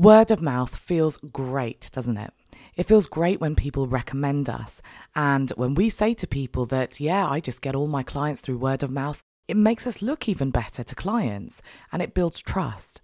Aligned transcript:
Word 0.00 0.30
of 0.30 0.40
mouth 0.40 0.74
feels 0.74 1.18
great, 1.18 1.90
doesn't 1.92 2.16
it? 2.16 2.32
It 2.74 2.86
feels 2.86 3.06
great 3.06 3.38
when 3.38 3.54
people 3.54 3.86
recommend 3.86 4.48
us. 4.48 4.80
And 5.14 5.50
when 5.56 5.74
we 5.74 5.90
say 5.90 6.14
to 6.14 6.26
people 6.26 6.64
that, 6.66 7.00
yeah, 7.00 7.28
I 7.28 7.40
just 7.40 7.60
get 7.60 7.74
all 7.74 7.86
my 7.86 8.02
clients 8.02 8.40
through 8.40 8.56
word 8.56 8.82
of 8.82 8.90
mouth, 8.90 9.20
it 9.46 9.58
makes 9.58 9.86
us 9.86 10.00
look 10.00 10.26
even 10.26 10.50
better 10.50 10.82
to 10.82 10.94
clients 10.94 11.60
and 11.92 12.00
it 12.00 12.14
builds 12.14 12.40
trust. 12.40 13.02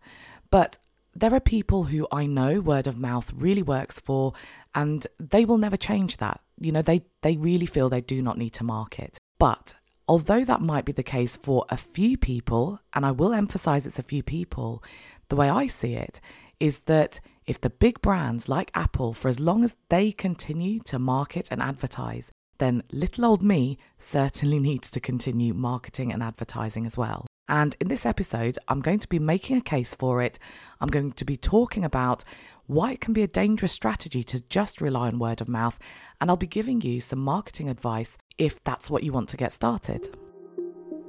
But 0.51 0.79
there 1.15 1.35
are 1.35 1.41
people 1.41 1.85
who 1.85 2.09
I 2.11 2.25
know 2.25 2.61
word 2.63 2.87
of 2.87 2.99
mouth 2.99 3.31
really 3.35 3.63
works 3.63 4.01
for, 4.01 4.33
and 4.75 5.07
they 5.21 5.45
will 5.45 5.59
never 5.59 5.77
change 5.77 6.17
that. 6.17 6.41
You 6.59 6.73
know, 6.73 6.81
they, 6.81 7.05
they 7.21 7.37
really 7.37 7.67
feel 7.67 7.91
they 7.91 8.01
do 8.01 8.23
not 8.23 8.39
need 8.39 8.55
to 8.55 8.65
market. 8.65 9.19
But 9.39 9.75
although 10.09 10.45
that 10.45 10.63
might 10.63 10.87
be 10.87 10.93
the 10.93 11.03
case 11.03 11.37
for 11.37 11.67
a 11.69 11.77
few 11.77 12.17
people, 12.17 12.81
and 12.95 13.05
I 13.05 13.11
will 13.11 13.35
emphasize 13.35 13.87
it's 13.87 13.99
a 13.99 14.03
few 14.03 14.23
people, 14.23 14.83
the 15.29 15.37
way 15.37 15.51
I 15.51 15.67
see 15.67 15.95
it 15.95 16.21
is 16.61 16.81
that 16.81 17.21
if 17.47 17.61
the 17.61 17.71
big 17.71 18.01
brands 18.01 18.49
like 18.49 18.71
Apple, 18.75 19.13
for 19.13 19.29
as 19.29 19.41
long 19.41 19.63
as 19.63 19.77
they 19.89 20.13
continue 20.13 20.81
to 20.81 20.99
market 20.99 21.49
and 21.51 21.63
advertise, 21.63 22.33
then 22.59 22.83
little 22.91 23.25
old 23.25 23.43
me 23.43 23.79
certainly 23.99 24.59
needs 24.71 24.91
to 24.91 25.01
continue 25.01 25.55
marketing 25.55 26.13
and 26.13 26.23
advertising 26.23 26.87
as 26.87 26.97
well. 26.97 27.27
And 27.49 27.77
in 27.81 27.89
this 27.89 28.05
episode, 28.05 28.59
I'm 28.67 28.81
going 28.81 28.99
to 28.99 29.09
be 29.09 29.21
making 29.21 29.57
a 29.57 29.61
case 29.61 29.95
for 29.95 30.21
it. 30.21 30.39
I'm 30.81 30.89
going 30.89 31.13
to 31.13 31.25
be 31.25 31.37
talking 31.37 31.85
about 31.85 32.25
why 32.67 32.93
it 32.93 33.01
can 33.01 33.13
be 33.13 33.23
a 33.23 33.29
dangerous 33.29 33.71
strategy 33.71 34.25
to 34.25 34.41
just 34.49 34.81
rely 34.81 35.07
on 35.07 35.21
word 35.21 35.41
of 35.41 35.49
mouth, 35.49 35.79
and 36.21 36.29
I'll 36.29 36.37
be 36.37 36.49
giving 36.49 36.81
you 36.81 37.01
some 37.01 37.21
marketing 37.21 37.69
advice 37.69 38.19
if 38.37 38.63
that's 38.65 38.91
what 38.91 39.05
you 39.05 39.13
want 39.13 39.29
to 39.29 39.37
get 39.37 39.53
started. 39.53 40.09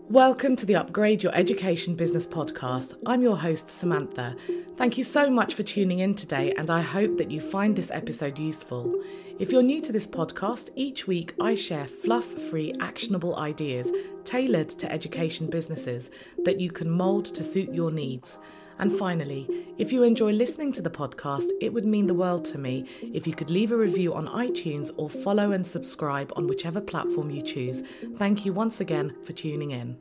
Welcome 0.09 0.55
to 0.55 0.65
the 0.65 0.77
Upgrade 0.77 1.21
Your 1.21 1.35
Education 1.35 1.93
Business 1.93 2.25
podcast. 2.25 2.95
I'm 3.05 3.21
your 3.21 3.35
host, 3.35 3.67
Sumantha. 3.67 4.39
Thank 4.77 4.97
you 4.97 5.03
so 5.03 5.29
much 5.29 5.53
for 5.53 5.63
tuning 5.63 5.99
in 5.99 6.15
today, 6.15 6.53
and 6.53 6.69
I 6.69 6.79
hope 6.79 7.17
that 7.17 7.29
you 7.29 7.41
find 7.41 7.75
this 7.75 7.91
episode 7.91 8.39
useful. 8.39 9.03
If 9.37 9.51
you're 9.51 9.61
new 9.61 9.81
to 9.81 9.91
this 9.91 10.07
podcast, 10.07 10.69
each 10.77 11.07
week 11.07 11.33
I 11.41 11.55
share 11.55 11.87
fluff 11.87 12.23
free, 12.23 12.73
actionable 12.79 13.35
ideas 13.35 13.91
tailored 14.23 14.69
to 14.69 14.89
education 14.89 15.49
businesses 15.49 16.09
that 16.45 16.61
you 16.61 16.71
can 16.71 16.89
mould 16.89 17.25
to 17.25 17.43
suit 17.43 17.73
your 17.73 17.91
needs. 17.91 18.37
And 18.79 18.91
finally, 18.91 19.65
if 19.77 19.91
you 19.91 20.03
enjoy 20.03 20.31
listening 20.31 20.71
to 20.73 20.81
the 20.81 20.89
podcast, 20.89 21.49
it 21.61 21.73
would 21.73 21.85
mean 21.85 22.07
the 22.07 22.13
world 22.13 22.45
to 22.45 22.57
me 22.57 22.87
if 23.01 23.25
you 23.25 23.33
could 23.33 23.49
leave 23.49 23.71
a 23.71 23.77
review 23.77 24.13
on 24.13 24.27
iTunes 24.27 24.91
or 24.97 25.09
follow 25.09 25.51
and 25.51 25.65
subscribe 25.65 26.31
on 26.35 26.47
whichever 26.47 26.81
platform 26.81 27.29
you 27.29 27.41
choose. 27.41 27.83
Thank 28.15 28.45
you 28.45 28.53
once 28.53 28.79
again 28.79 29.15
for 29.23 29.33
tuning 29.33 29.71
in. 29.71 29.97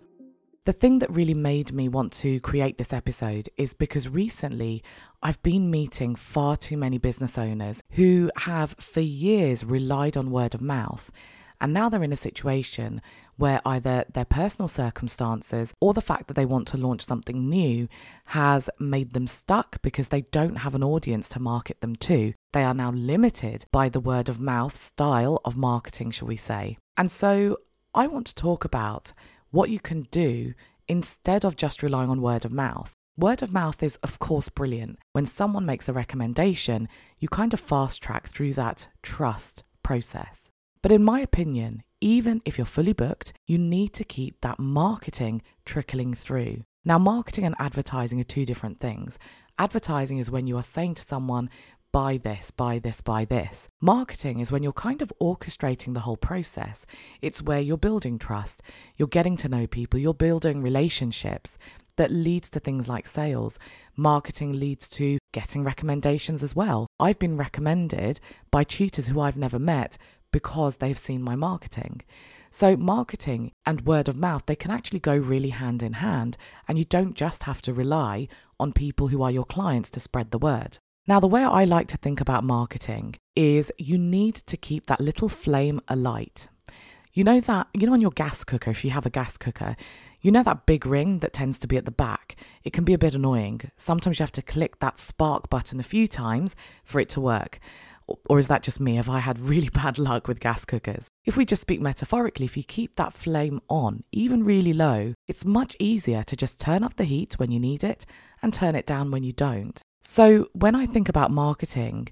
The 0.67 0.73
thing 0.73 0.99
that 0.99 1.13
really 1.13 1.33
made 1.33 1.73
me 1.73 1.89
want 1.89 2.13
to 2.15 2.41
create 2.41 2.77
this 2.77 2.93
episode 2.93 3.49
is 3.57 3.73
because 3.73 4.09
recently 4.09 4.83
I've 5.23 5.41
been 5.43 5.71
meeting 5.71 6.17
far 6.17 6.57
too 6.57 6.77
many 6.77 6.99
business 6.99 7.39
owners 7.39 7.85
who 7.91 8.33
have 8.37 8.75
for 8.79 9.01
years 9.01 9.65
relied 9.65 10.17
on 10.17 10.33
word 10.33 10.57
of 10.57 10.61
mouth. 10.61 11.13
And 11.61 11.73
now 11.73 11.89
they're 11.89 12.03
in 12.03 12.13
a 12.13 12.17
situation 12.17 13.01
where 13.37 13.61
either 13.65 14.05
their 14.13 14.25
personal 14.25 14.69
circumstances 14.69 15.75
or 15.81 15.95
the 15.95 16.01
fact 16.01 16.29
that 16.29 16.35
they 16.35 16.47
want 16.47 16.69
to 16.69 16.77
launch 16.77 17.05
something 17.05 17.49
new 17.49 17.89
has 18.27 18.71
made 18.79 19.13
them 19.13 19.27
stuck 19.27 19.81
because 19.83 20.09
they 20.09 20.23
don't 20.23 20.57
have 20.57 20.75
an 20.75 20.85
audience 20.85 21.29
to 21.31 21.41
market 21.41 21.81
them 21.81 21.97
to. 21.97 22.35
They 22.53 22.65
are 22.65 22.75
now 22.75 22.91
limited 22.91 23.65
by 23.73 23.89
the 23.89 24.01
word 24.01 24.29
of 24.29 24.41
mouth 24.41 24.75
style 24.75 25.41
of 25.45 25.57
marketing, 25.57 26.11
shall 26.11 26.29
we 26.29 26.37
say. 26.37 26.79
And 26.97 27.11
so 27.13 27.59
I 27.95 28.07
want 28.07 28.27
to 28.29 28.35
talk 28.35 28.65
about 28.65 29.13
what 29.51 29.71
you 29.71 29.81
can 29.81 30.03
do 30.11 30.55
instead 30.89 31.45
of 31.45 31.57
just 31.57 31.83
relying 31.83 32.11
on 32.11 32.23
word 32.23 32.45
of 32.45 32.53
mouth. 32.53 32.93
Word 33.19 33.43
of 33.43 33.55
mouth 33.55 33.83
is, 33.83 33.97
of 34.03 34.19
course, 34.19 34.51
brilliant. 34.51 34.99
When 35.13 35.25
someone 35.25 35.65
makes 35.65 35.89
a 35.89 35.95
recommendation, 35.95 36.89
you 37.19 37.29
kind 37.29 37.55
of 37.55 37.61
fast 37.61 38.03
track 38.03 38.29
through 38.29 38.53
that 38.55 38.89
trust 39.03 39.65
process. 39.83 40.51
But 40.87 40.95
in 40.95 41.03
my 41.03 41.19
opinion, 41.19 41.83
even 42.01 42.41
if 42.45 42.57
you're 42.57 42.65
fully 42.65 42.93
booked, 42.93 43.33
you 43.45 43.59
need 43.59 43.93
to 43.95 44.05
keep 44.05 44.41
that 44.43 44.61
marketing 44.61 45.43
trickling 45.65 46.15
through. 46.15 46.63
Now, 46.85 46.97
marketing 46.97 47.45
and 47.45 47.57
advertising 47.59 48.21
are 48.21 48.23
two 48.23 48.47
different 48.47 48.79
things. 48.79 49.19
Advertising 49.59 50.19
is 50.19 50.31
when 50.31 50.47
you 50.47 50.57
are 50.57 50.63
saying 50.63 50.95
to 50.95 51.03
someone, 51.03 51.51
buy 51.91 52.19
this, 52.19 52.53
buy 52.53 52.79
this, 52.79 53.01
buy 53.01 53.25
this. 53.25 53.69
Marketing 53.81 54.39
is 54.39 54.53
when 54.53 54.63
you're 54.63 54.73
kind 54.73 55.03
of 55.03 55.13
orchestrating 55.21 55.95
the 55.95 56.07
whole 56.07 56.17
process. 56.17 56.87
It's 57.21 57.43
where 57.43 57.59
you're 57.59 57.77
building 57.77 58.17
trust, 58.17 58.63
you're 58.97 59.09
getting 59.09 59.37
to 59.39 59.49
know 59.49 59.67
people, 59.67 59.99
you're 59.99 60.15
building 60.15 60.63
relationships 60.63 61.59
that 61.97 62.13
leads 62.13 62.49
to 62.51 62.61
things 62.61 62.89
like 62.89 63.07
sales. 63.07 63.59
Marketing 63.97 64.53
leads 64.53 64.89
to 64.91 65.19
getting 65.33 65.65
recommendations 65.65 66.43
as 66.43 66.55
well. 66.55 66.87
I've 67.01 67.19
been 67.19 67.37
recommended 67.37 68.21
by 68.51 68.65
tutors 68.65 69.09
who 69.09 69.21
I've 69.21 69.37
never 69.37 69.59
met 69.59 69.99
because 70.37 70.77
they've 70.77 70.99
seen 70.99 71.23
my 71.23 71.35
marketing. 71.35 72.03
So, 72.51 72.77
marketing 72.77 73.53
and 73.65 73.87
word 73.87 74.07
of 74.07 74.19
mouth, 74.19 74.45
they 74.45 74.55
can 74.55 74.71
actually 74.71 75.01
go 75.01 75.17
really 75.17 75.49
hand 75.49 75.83
in 75.83 75.95
hand, 75.95 76.37
and 76.69 76.79
you 76.79 76.85
don't 76.85 77.15
just 77.15 77.45
have 77.45 77.63
to 77.63 77.73
rely 77.73 78.29
on 78.61 78.75
people 78.75 79.09
who 79.09 79.23
are 79.23 79.31
your 79.31 79.47
clients 79.47 79.89
to 79.93 79.99
spread 79.99 80.33
the 80.33 80.45
word. 80.51 80.77
Now, 81.07 81.21
the 81.21 81.27
way 81.27 81.43
I 81.43 81.65
like 81.65 81.89
to 81.89 81.97
think 81.97 82.21
about 82.21 82.45
marketing 82.45 83.17
is 83.35 83.73
you 83.79 83.97
need 83.97 84.35
to 84.35 84.59
keep 84.59 84.85
that 84.87 85.01
little 85.01 85.31
flame 85.31 85.81
alight. 85.89 86.49
You 87.15 87.25
know 87.25 87.41
that, 87.41 87.69
you 87.73 87.87
know, 87.87 87.95
on 87.95 88.03
your 88.03 88.11
gas 88.11 88.45
cooker, 88.45 88.71
if 88.71 88.85
you 88.85 88.91
have 88.91 89.07
a 89.07 89.17
gas 89.19 89.39
cooker, 89.39 89.75
you 90.21 90.31
know 90.31 90.43
that 90.43 90.67
big 90.67 90.85
ring 90.85 91.21
that 91.21 91.33
tends 91.33 91.59
to 91.61 91.67
be 91.67 91.79
at 91.79 91.87
the 91.87 91.91
back? 91.91 92.37
It 92.63 92.75
can 92.75 92.85
be 92.85 92.93
a 92.93 92.99
bit 92.99 93.15
annoying. 93.15 93.71
Sometimes 93.79 94.19
you 94.19 94.23
have 94.23 94.33
to 94.33 94.43
click 94.43 94.81
that 94.81 94.99
spark 94.99 95.49
button 95.49 95.81
a 95.81 95.91
few 95.95 96.07
times 96.07 96.55
for 96.85 97.01
it 97.01 97.09
to 97.11 97.23
work. 97.23 97.59
Or 98.29 98.39
is 98.39 98.49
that 98.49 98.63
just 98.63 98.81
me? 98.81 98.97
Have 98.97 99.09
I 99.09 99.19
had 99.19 99.39
really 99.39 99.69
bad 99.73 99.99
luck 99.99 100.29
with 100.29 100.41
gas 100.41 100.65
cookers? 100.65 101.09
If 101.25 101.37
we 101.37 101.45
just 101.45 101.63
speak 101.63 101.81
metaphorically, 101.81 102.45
if 102.45 102.57
you 102.57 102.63
keep 102.63 102.97
that 102.97 103.13
flame 103.13 103.61
on, 103.69 104.05
even 104.13 104.45
really 104.45 104.73
low, 104.73 105.15
it's 105.29 105.45
much 105.45 105.77
easier 105.79 106.23
to 106.25 106.37
just 106.37 106.61
turn 106.61 106.83
up 106.85 106.97
the 106.97 107.05
heat 107.05 107.35
when 107.35 107.51
you 107.51 107.61
need 107.61 107.83
it 107.85 108.07
and 108.43 108.53
turn 108.53 108.75
it 108.75 108.87
down 108.87 109.11
when 109.11 109.25
you 109.25 109.33
don't. 109.33 109.81
So 110.03 110.49
when 110.53 110.77
I 110.77 110.87
think 110.87 111.09
about 111.09 111.33
marketing, 111.33 112.09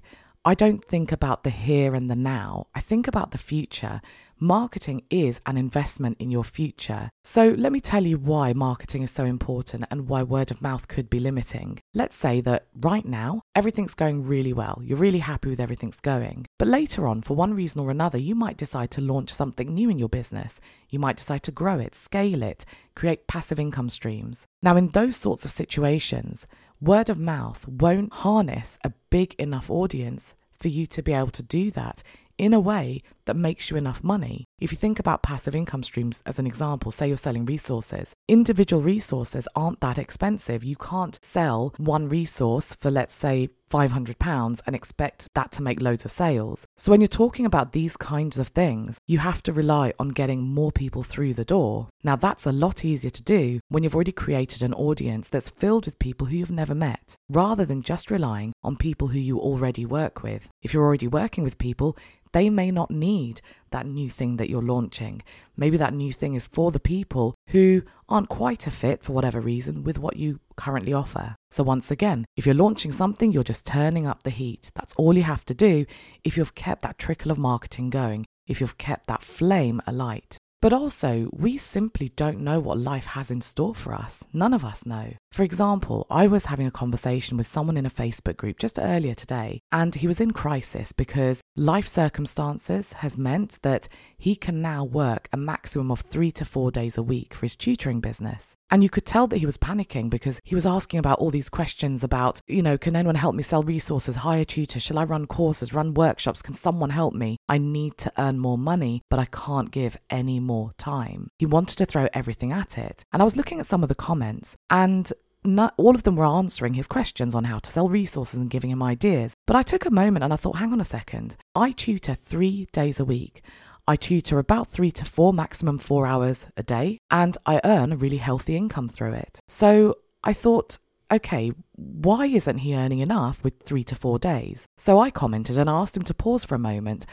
I 0.47 0.53
don't 0.53 0.85
think 0.85 1.11
about 1.11 1.43
the 1.43 1.49
here 1.49 1.95
and 1.95 2.07
the 2.07 2.15
now. 2.15 2.67
I 2.75 2.79
think 2.79 3.07
about 3.07 3.31
the 3.31 3.39
future 3.39 3.99
Marketing 4.39 5.01
is 5.09 5.39
an 5.45 5.55
investment 5.55 6.17
in 6.19 6.29
your 6.29 6.43
future. 6.43 7.09
So 7.23 7.55
let 7.57 7.71
me 7.71 7.79
tell 7.79 8.05
you 8.05 8.17
why 8.17 8.51
marketing 8.51 9.01
is 9.01 9.09
so 9.09 9.23
important 9.23 9.85
and 9.89 10.09
why 10.09 10.23
word 10.23 10.51
of 10.51 10.61
mouth 10.61 10.89
could 10.89 11.09
be 11.09 11.21
limiting. 11.21 11.79
Let's 11.93 12.17
say 12.17 12.41
that 12.41 12.67
right 12.75 13.05
now, 13.05 13.43
everything's 13.55 13.93
going 13.93 14.27
really 14.27 14.51
well. 14.51 14.81
You're 14.83 14.97
really 14.97 15.19
happy 15.19 15.47
with 15.47 15.61
everything's 15.61 16.01
going. 16.01 16.47
But 16.59 16.67
later 16.67 17.07
on, 17.07 17.21
for 17.21 17.33
one 17.33 17.53
reason 17.53 17.79
or 17.79 17.89
another, 17.89 18.17
you 18.17 18.35
might 18.35 18.57
decide 18.57 18.91
to 18.91 19.01
launch 19.01 19.31
something 19.31 19.73
new 19.73 19.89
in 19.89 19.99
your 19.99 20.09
business. 20.09 20.59
You 20.89 20.99
might 20.99 21.15
decide 21.15 21.43
to 21.43 21.53
grow 21.53 21.79
it, 21.79 21.95
scale 21.95 22.43
it, 22.43 22.65
create 22.93 23.27
passive 23.27 23.59
income 23.59 23.87
streams. 23.87 24.45
Now, 24.61 24.75
in 24.75 24.89
those 24.89 25.15
sorts 25.15 25.45
of 25.45 25.51
situations, 25.51 26.45
word 26.81 27.09
of 27.09 27.19
mouth 27.19 27.67
won't 27.67 28.13
harness 28.13 28.77
a 28.83 28.93
big 29.09 29.33
enough 29.35 29.69
audience 29.69 30.35
for 30.51 30.67
you 30.67 30.85
to 30.87 31.01
be 31.01 31.13
able 31.13 31.27
to 31.27 31.43
do 31.43 31.71
that 31.71 32.03
in 32.37 32.53
a 32.53 32.59
way 32.59 33.01
that 33.25 33.35
makes 33.35 33.69
you 33.69 33.77
enough 33.77 34.03
money. 34.03 34.45
If 34.59 34.71
you 34.71 34.77
think 34.77 34.99
about 34.99 35.23
passive 35.23 35.55
income 35.55 35.83
streams 35.83 36.21
as 36.25 36.37
an 36.37 36.47
example, 36.47 36.91
say 36.91 37.07
you're 37.07 37.17
selling 37.17 37.45
resources, 37.45 38.13
individual 38.27 38.81
resources 38.81 39.47
aren't 39.55 39.79
that 39.81 39.97
expensive. 39.97 40.63
You 40.63 40.75
can't 40.75 41.17
sell 41.23 41.73
one 41.77 42.09
resource 42.09 42.75
for, 42.75 42.91
let's 42.91 43.13
say, 43.13 43.49
£500 43.69 44.61
and 44.65 44.75
expect 44.75 45.27
that 45.33 45.51
to 45.53 45.61
make 45.61 45.81
loads 45.81 46.05
of 46.05 46.11
sales. 46.11 46.65
So, 46.77 46.91
when 46.91 47.01
you're 47.01 47.07
talking 47.07 47.45
about 47.45 47.71
these 47.71 47.97
kinds 47.97 48.37
of 48.37 48.49
things, 48.49 48.99
you 49.07 49.19
have 49.19 49.41
to 49.43 49.53
rely 49.53 49.93
on 49.99 50.09
getting 50.09 50.43
more 50.43 50.71
people 50.71 51.03
through 51.03 51.33
the 51.33 51.45
door. 51.45 51.89
Now, 52.03 52.15
that's 52.15 52.45
a 52.45 52.51
lot 52.51 52.85
easier 52.85 53.11
to 53.11 53.23
do 53.23 53.59
when 53.69 53.83
you've 53.83 53.95
already 53.95 54.11
created 54.11 54.61
an 54.61 54.73
audience 54.73 55.27
that's 55.27 55.49
filled 55.49 55.85
with 55.85 55.99
people 55.99 56.27
who 56.27 56.37
you've 56.37 56.51
never 56.51 56.75
met, 56.75 57.15
rather 57.29 57.65
than 57.65 57.81
just 57.81 58.11
relying 58.11 58.53
on 58.63 58.75
people 58.77 59.09
who 59.09 59.19
you 59.19 59.39
already 59.39 59.85
work 59.85 60.23
with. 60.23 60.49
If 60.61 60.73
you're 60.73 60.85
already 60.85 61.07
working 61.07 61.43
with 61.43 61.57
people, 61.57 61.97
they 62.35 62.49
may 62.49 62.69
not 62.69 62.91
need 62.91 63.39
that 63.75 63.85
new 63.85 64.09
thing 64.09 64.37
that 64.37 64.49
you're 64.49 64.61
launching. 64.61 65.21
Maybe 65.57 65.75
that 65.77 65.93
new 65.93 66.13
thing 66.13 66.33
is 66.33 66.47
for 66.47 66.71
the 66.71 66.79
people 66.79 67.35
who 67.49 67.83
aren't 68.07 68.29
quite 68.29 68.65
a 68.65 68.71
fit 68.71 69.03
for 69.03 69.11
whatever 69.11 69.41
reason 69.41 69.83
with 69.83 69.99
what 69.99 70.15
you 70.15 70.39
currently 70.55 70.93
offer. 70.93 71.35
So, 71.51 71.61
once 71.63 71.91
again, 71.91 72.23
if 72.37 72.45
you're 72.45 72.55
launching 72.55 72.93
something, 72.93 73.33
you're 73.33 73.43
just 73.43 73.65
turning 73.65 74.07
up 74.07 74.23
the 74.23 74.29
heat. 74.29 74.71
That's 74.75 74.95
all 74.95 75.13
you 75.13 75.23
have 75.23 75.43
to 75.45 75.53
do 75.53 75.85
if 76.23 76.37
you've 76.37 76.55
kept 76.55 76.83
that 76.83 76.97
trickle 76.97 77.31
of 77.31 77.37
marketing 77.37 77.89
going, 77.89 78.25
if 78.47 78.61
you've 78.61 78.77
kept 78.77 79.07
that 79.07 79.23
flame 79.23 79.81
alight. 79.85 80.37
But 80.65 80.73
also, 80.73 81.29
we 81.31 81.57
simply 81.57 82.09
don't 82.15 82.39
know 82.39 82.59
what 82.59 82.79
life 82.79 83.05
has 83.05 83.29
in 83.29 83.41
store 83.41 83.75
for 83.75 83.93
us. 83.93 84.23
None 84.33 84.51
of 84.51 84.65
us 84.65 84.83
know. 84.83 85.13
For 85.31 85.43
example, 85.43 86.07
I 86.09 86.25
was 86.25 86.45
having 86.45 86.65
a 86.65 86.71
conversation 86.71 87.37
with 87.37 87.45
someone 87.45 87.77
in 87.77 87.85
a 87.85 87.91
Facebook 87.91 88.35
group 88.35 88.57
just 88.57 88.79
earlier 88.79 89.13
today, 89.13 89.59
and 89.71 89.93
he 89.93 90.07
was 90.07 90.19
in 90.19 90.31
crisis 90.31 90.91
because 90.91 91.43
life 91.55 91.85
circumstances 91.85 92.93
has 92.93 93.15
meant 93.15 93.59
that 93.61 93.87
he 94.17 94.35
can 94.35 94.59
now 94.59 94.83
work 94.83 95.29
a 95.31 95.37
maximum 95.37 95.91
of 95.91 95.99
three 95.99 96.31
to 96.31 96.43
four 96.43 96.71
days 96.71 96.97
a 96.97 97.03
week 97.03 97.35
for 97.35 97.45
his 97.45 97.55
tutoring 97.55 97.99
business. 97.99 98.55
And 98.71 98.83
you 98.83 98.89
could 98.89 99.05
tell 99.05 99.27
that 99.27 99.37
he 99.37 99.45
was 99.45 99.57
panicking 99.57 100.09
because 100.09 100.39
he 100.43 100.55
was 100.55 100.65
asking 100.65 100.99
about 100.99 101.19
all 101.19 101.29
these 101.29 101.49
questions 101.49 102.03
about, 102.03 102.41
you 102.47 102.61
know, 102.61 102.77
can 102.77 102.95
anyone 102.95 103.15
help 103.15 103.35
me 103.35 103.43
sell 103.43 103.63
resources, 103.63 104.17
hire 104.17 104.45
tutors? 104.45 104.81
Shall 104.81 104.97
I 104.97 105.03
run 105.03 105.27
courses, 105.27 105.73
run 105.73 105.93
workshops? 105.93 106.41
Can 106.41 106.55
someone 106.55 106.89
help 106.89 107.13
me? 107.13 107.37
I 107.47 107.57
need 107.57 107.97
to 107.99 108.11
earn 108.17 108.39
more 108.39 108.57
money, 108.57 109.03
but 109.09 109.19
I 109.19 109.25
can't 109.25 109.71
give 109.71 109.97
any 110.09 110.39
more 110.39 110.71
time. 110.77 111.29
He 111.37 111.45
wanted 111.45 111.77
to 111.77 111.85
throw 111.85 112.07
everything 112.13 112.51
at 112.51 112.77
it. 112.77 113.03
And 113.13 113.21
I 113.21 113.25
was 113.25 113.37
looking 113.37 113.59
at 113.59 113.65
some 113.65 113.83
of 113.83 113.89
the 113.89 113.95
comments 113.95 114.57
and 114.69 115.11
not, 115.43 115.75
all 115.77 115.93
of 115.93 116.03
them 116.03 116.15
were 116.15 116.25
answering 116.25 116.73
his 116.73 116.87
questions 116.87 117.35
on 117.35 117.43
how 117.43 117.59
to 117.59 117.69
sell 117.69 117.87
resources 117.87 118.39
and 118.39 118.49
giving 118.49 118.71
him 118.71 118.81
ideas. 118.81 119.35
But 119.45 119.55
I 119.55 119.61
took 119.61 119.85
a 119.85 119.91
moment 119.91 120.23
and 120.23 120.33
I 120.33 120.37
thought, 120.37 120.57
hang 120.57 120.73
on 120.73 120.81
a 120.81 120.85
second. 120.85 121.37
I 121.55 121.71
tutor 121.71 122.15
three 122.15 122.67
days 122.73 122.99
a 122.99 123.05
week. 123.05 123.43
I 123.87 123.95
tutor 123.95 124.39
about 124.39 124.67
three 124.67 124.91
to 124.91 125.05
four, 125.05 125.31
maximum 125.31 125.77
four 125.77 126.07
hours 126.07 126.47
a 126.57 126.63
day, 126.63 126.99
and 127.11 127.37
I 127.45 127.61
earn 127.63 127.93
a 127.93 127.97
really 127.97 128.17
healthy 128.17 128.57
income 128.57 128.87
through 128.87 129.13
it. 129.13 129.39
So 129.47 129.95
I 130.23 130.33
thought, 130.33 130.79
okay, 131.11 131.51
why 131.75 132.25
isn't 132.25 132.59
he 132.59 132.75
earning 132.75 132.99
enough 132.99 133.43
with 133.43 133.61
three 133.61 133.83
to 133.85 133.95
four 133.95 134.17
days? 134.17 134.65
So 134.75 134.99
I 134.99 135.11
commented 135.11 135.57
and 135.57 135.69
asked 135.69 135.95
him 135.95 136.03
to 136.03 136.13
pause 136.13 136.43
for 136.43 136.55
a 136.55 136.59
moment 136.59 137.05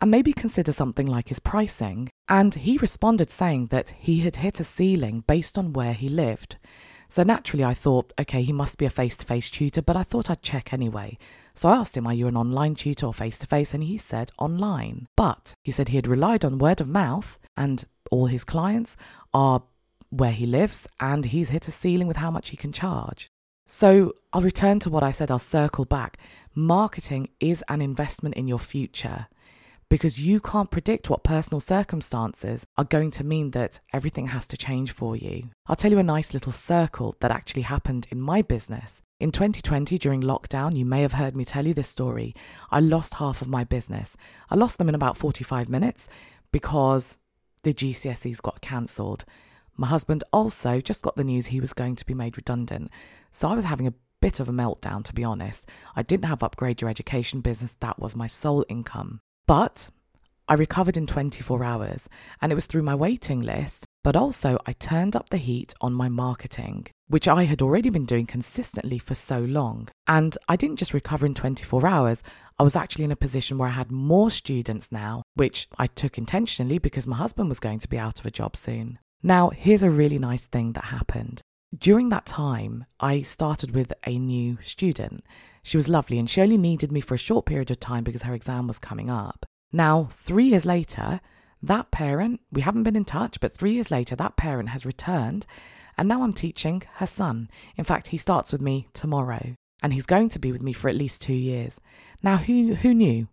and 0.00 0.10
maybe 0.10 0.32
consider 0.32 0.72
something 0.72 1.06
like 1.06 1.28
his 1.28 1.40
pricing. 1.40 2.08
And 2.28 2.54
he 2.54 2.78
responded 2.78 3.28
saying 3.28 3.66
that 3.66 3.90
he 3.98 4.20
had 4.20 4.36
hit 4.36 4.60
a 4.60 4.64
ceiling 4.64 5.24
based 5.26 5.58
on 5.58 5.72
where 5.72 5.94
he 5.94 6.08
lived. 6.08 6.56
So 7.10 7.24
naturally, 7.24 7.64
I 7.64 7.74
thought, 7.74 8.12
okay, 8.20 8.42
he 8.42 8.52
must 8.52 8.78
be 8.78 8.86
a 8.86 8.90
face 8.90 9.16
to 9.16 9.26
face 9.26 9.50
tutor, 9.50 9.82
but 9.82 9.96
I 9.96 10.04
thought 10.04 10.30
I'd 10.30 10.42
check 10.42 10.72
anyway. 10.72 11.18
So 11.54 11.68
I 11.68 11.76
asked 11.76 11.96
him, 11.96 12.06
Are 12.06 12.14
you 12.14 12.28
an 12.28 12.36
online 12.36 12.76
tutor 12.76 13.06
or 13.06 13.12
face 13.12 13.36
to 13.38 13.48
face? 13.48 13.74
And 13.74 13.82
he 13.82 13.98
said 13.98 14.30
online. 14.38 15.08
But 15.16 15.54
he 15.64 15.72
said 15.72 15.88
he 15.88 15.96
had 15.96 16.06
relied 16.06 16.44
on 16.44 16.58
word 16.58 16.80
of 16.80 16.88
mouth 16.88 17.40
and 17.56 17.84
all 18.12 18.26
his 18.26 18.44
clients 18.44 18.96
are 19.34 19.64
where 20.10 20.30
he 20.30 20.46
lives 20.46 20.86
and 21.00 21.24
he's 21.24 21.50
hit 21.50 21.66
a 21.66 21.72
ceiling 21.72 22.06
with 22.06 22.18
how 22.18 22.30
much 22.30 22.50
he 22.50 22.56
can 22.56 22.70
charge. 22.70 23.28
So 23.66 24.12
I'll 24.32 24.42
return 24.42 24.78
to 24.80 24.90
what 24.90 25.02
I 25.02 25.10
said, 25.10 25.32
I'll 25.32 25.40
circle 25.40 25.84
back. 25.84 26.16
Marketing 26.54 27.28
is 27.40 27.64
an 27.68 27.82
investment 27.82 28.36
in 28.36 28.46
your 28.46 28.58
future 28.60 29.26
because 29.90 30.20
you 30.20 30.38
can't 30.38 30.70
predict 30.70 31.10
what 31.10 31.24
personal 31.24 31.58
circumstances 31.58 32.64
are 32.78 32.84
going 32.84 33.10
to 33.10 33.24
mean 33.24 33.50
that 33.50 33.80
everything 33.92 34.28
has 34.28 34.46
to 34.46 34.56
change 34.56 34.92
for 34.92 35.16
you. 35.16 35.50
I'll 35.66 35.74
tell 35.74 35.90
you 35.90 35.98
a 35.98 36.04
nice 36.04 36.32
little 36.32 36.52
circle 36.52 37.16
that 37.20 37.32
actually 37.32 37.62
happened 37.62 38.06
in 38.10 38.20
my 38.20 38.40
business. 38.40 39.02
In 39.18 39.32
2020, 39.32 39.98
during 39.98 40.22
lockdown, 40.22 40.76
you 40.76 40.86
may 40.86 41.02
have 41.02 41.14
heard 41.14 41.36
me 41.36 41.44
tell 41.44 41.66
you 41.66 41.74
this 41.74 41.88
story. 41.88 42.34
I 42.70 42.78
lost 42.78 43.14
half 43.14 43.42
of 43.42 43.48
my 43.48 43.64
business. 43.64 44.16
I 44.48 44.54
lost 44.54 44.78
them 44.78 44.88
in 44.88 44.94
about 44.94 45.16
45 45.16 45.68
minutes 45.68 46.08
because 46.52 47.18
the 47.64 47.74
GCSEs 47.74 48.40
got 48.40 48.60
cancelled. 48.60 49.24
My 49.76 49.88
husband 49.88 50.22
also 50.32 50.80
just 50.80 51.02
got 51.02 51.16
the 51.16 51.24
news 51.24 51.46
he 51.46 51.60
was 51.60 51.72
going 51.72 51.96
to 51.96 52.06
be 52.06 52.14
made 52.14 52.36
redundant. 52.36 52.92
So 53.32 53.48
I 53.48 53.56
was 53.56 53.64
having 53.64 53.88
a 53.88 53.94
bit 54.20 54.38
of 54.38 54.48
a 54.48 54.52
meltdown, 54.52 55.02
to 55.04 55.14
be 55.14 55.24
honest. 55.24 55.68
I 55.96 56.02
didn't 56.02 56.26
have 56.26 56.44
Upgrade 56.44 56.80
Your 56.80 56.90
Education 56.90 57.40
business, 57.40 57.76
that 57.80 57.98
was 57.98 58.14
my 58.14 58.28
sole 58.28 58.64
income. 58.68 59.20
But 59.50 59.90
I 60.46 60.54
recovered 60.54 60.96
in 60.96 61.08
24 61.08 61.64
hours, 61.64 62.08
and 62.40 62.52
it 62.52 62.54
was 62.54 62.66
through 62.66 62.82
my 62.82 62.94
waiting 62.94 63.40
list. 63.40 63.84
But 64.04 64.14
also, 64.14 64.58
I 64.64 64.74
turned 64.74 65.16
up 65.16 65.30
the 65.30 65.38
heat 65.38 65.74
on 65.80 65.92
my 65.92 66.08
marketing, 66.08 66.86
which 67.08 67.26
I 67.26 67.42
had 67.42 67.60
already 67.60 67.90
been 67.90 68.04
doing 68.04 68.26
consistently 68.26 68.98
for 68.98 69.16
so 69.16 69.40
long. 69.40 69.88
And 70.06 70.38
I 70.48 70.54
didn't 70.54 70.78
just 70.78 70.94
recover 70.94 71.26
in 71.26 71.34
24 71.34 71.84
hours, 71.84 72.22
I 72.60 72.62
was 72.62 72.76
actually 72.76 73.06
in 73.06 73.10
a 73.10 73.16
position 73.16 73.58
where 73.58 73.70
I 73.70 73.72
had 73.72 73.90
more 73.90 74.30
students 74.30 74.92
now, 74.92 75.24
which 75.34 75.66
I 75.76 75.88
took 75.88 76.16
intentionally 76.16 76.78
because 76.78 77.08
my 77.08 77.16
husband 77.16 77.48
was 77.48 77.58
going 77.58 77.80
to 77.80 77.88
be 77.88 77.98
out 77.98 78.20
of 78.20 78.26
a 78.26 78.30
job 78.30 78.54
soon. 78.54 79.00
Now, 79.20 79.50
here's 79.50 79.82
a 79.82 79.90
really 79.90 80.20
nice 80.20 80.44
thing 80.44 80.74
that 80.74 80.84
happened. 80.84 81.42
During 81.76 82.08
that 82.08 82.26
time, 82.26 82.84
I 82.98 83.22
started 83.22 83.70
with 83.72 83.92
a 84.04 84.18
new 84.18 84.58
student. 84.60 85.24
She 85.62 85.76
was 85.76 85.88
lovely 85.88 86.18
and 86.18 86.28
she 86.28 86.40
only 86.40 86.58
needed 86.58 86.90
me 86.90 87.00
for 87.00 87.14
a 87.14 87.18
short 87.18 87.46
period 87.46 87.70
of 87.70 87.78
time 87.78 88.02
because 88.02 88.24
her 88.24 88.34
exam 88.34 88.66
was 88.66 88.80
coming 88.80 89.08
up. 89.08 89.46
Now, 89.72 90.08
three 90.10 90.46
years 90.46 90.66
later, 90.66 91.20
that 91.62 91.92
parent, 91.92 92.40
we 92.50 92.62
haven't 92.62 92.82
been 92.82 92.96
in 92.96 93.04
touch, 93.04 93.38
but 93.38 93.54
three 93.54 93.72
years 93.72 93.90
later, 93.90 94.16
that 94.16 94.36
parent 94.36 94.70
has 94.70 94.84
returned 94.84 95.46
and 95.96 96.08
now 96.08 96.24
I'm 96.24 96.32
teaching 96.32 96.82
her 96.94 97.06
son. 97.06 97.48
In 97.76 97.84
fact, 97.84 98.08
he 98.08 98.16
starts 98.16 98.50
with 98.50 98.60
me 98.60 98.88
tomorrow 98.92 99.54
and 99.80 99.92
he's 99.92 100.06
going 100.06 100.28
to 100.30 100.40
be 100.40 100.50
with 100.50 100.62
me 100.62 100.72
for 100.72 100.88
at 100.88 100.96
least 100.96 101.22
two 101.22 101.34
years. 101.34 101.80
Now, 102.20 102.38
who, 102.38 102.74
who 102.74 102.94
knew? 102.94 103.28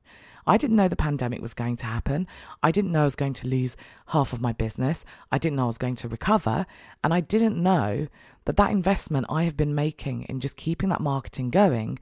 I 0.48 0.58
didn't 0.58 0.78
know 0.78 0.88
the 0.88 0.96
pandemic 0.96 1.42
was 1.42 1.54
going 1.54 1.76
to 1.78 1.86
happen. 1.86 2.26
I 2.64 2.72
didn't 2.72 2.92
know 2.92 3.02
I 3.02 3.04
was 3.04 3.18
going 3.18 3.34
to 3.34 3.48
lose 3.48 3.76
half 4.08 4.32
of 4.32 4.42
my 4.42 4.54
business. 4.54 5.06
I 5.32 5.38
didn't 5.38 5.58
know 5.58 5.66
I 5.66 5.68
was 5.68 5.78
going 5.78 5.96
to 5.96 6.08
recover. 6.08 6.66
And 7.04 7.14
I 7.14 7.20
didn't 7.20 7.62
know 7.62 8.08
that 8.46 8.58
that 8.58 8.72
investment 8.72 9.26
I 9.30 9.44
have 9.44 9.58
been 9.58 9.76
making 9.76 10.24
in 10.24 10.40
just 10.40 10.56
keeping 10.56 10.90
that 10.90 11.02
marketing 11.02 11.50
going 11.50 12.00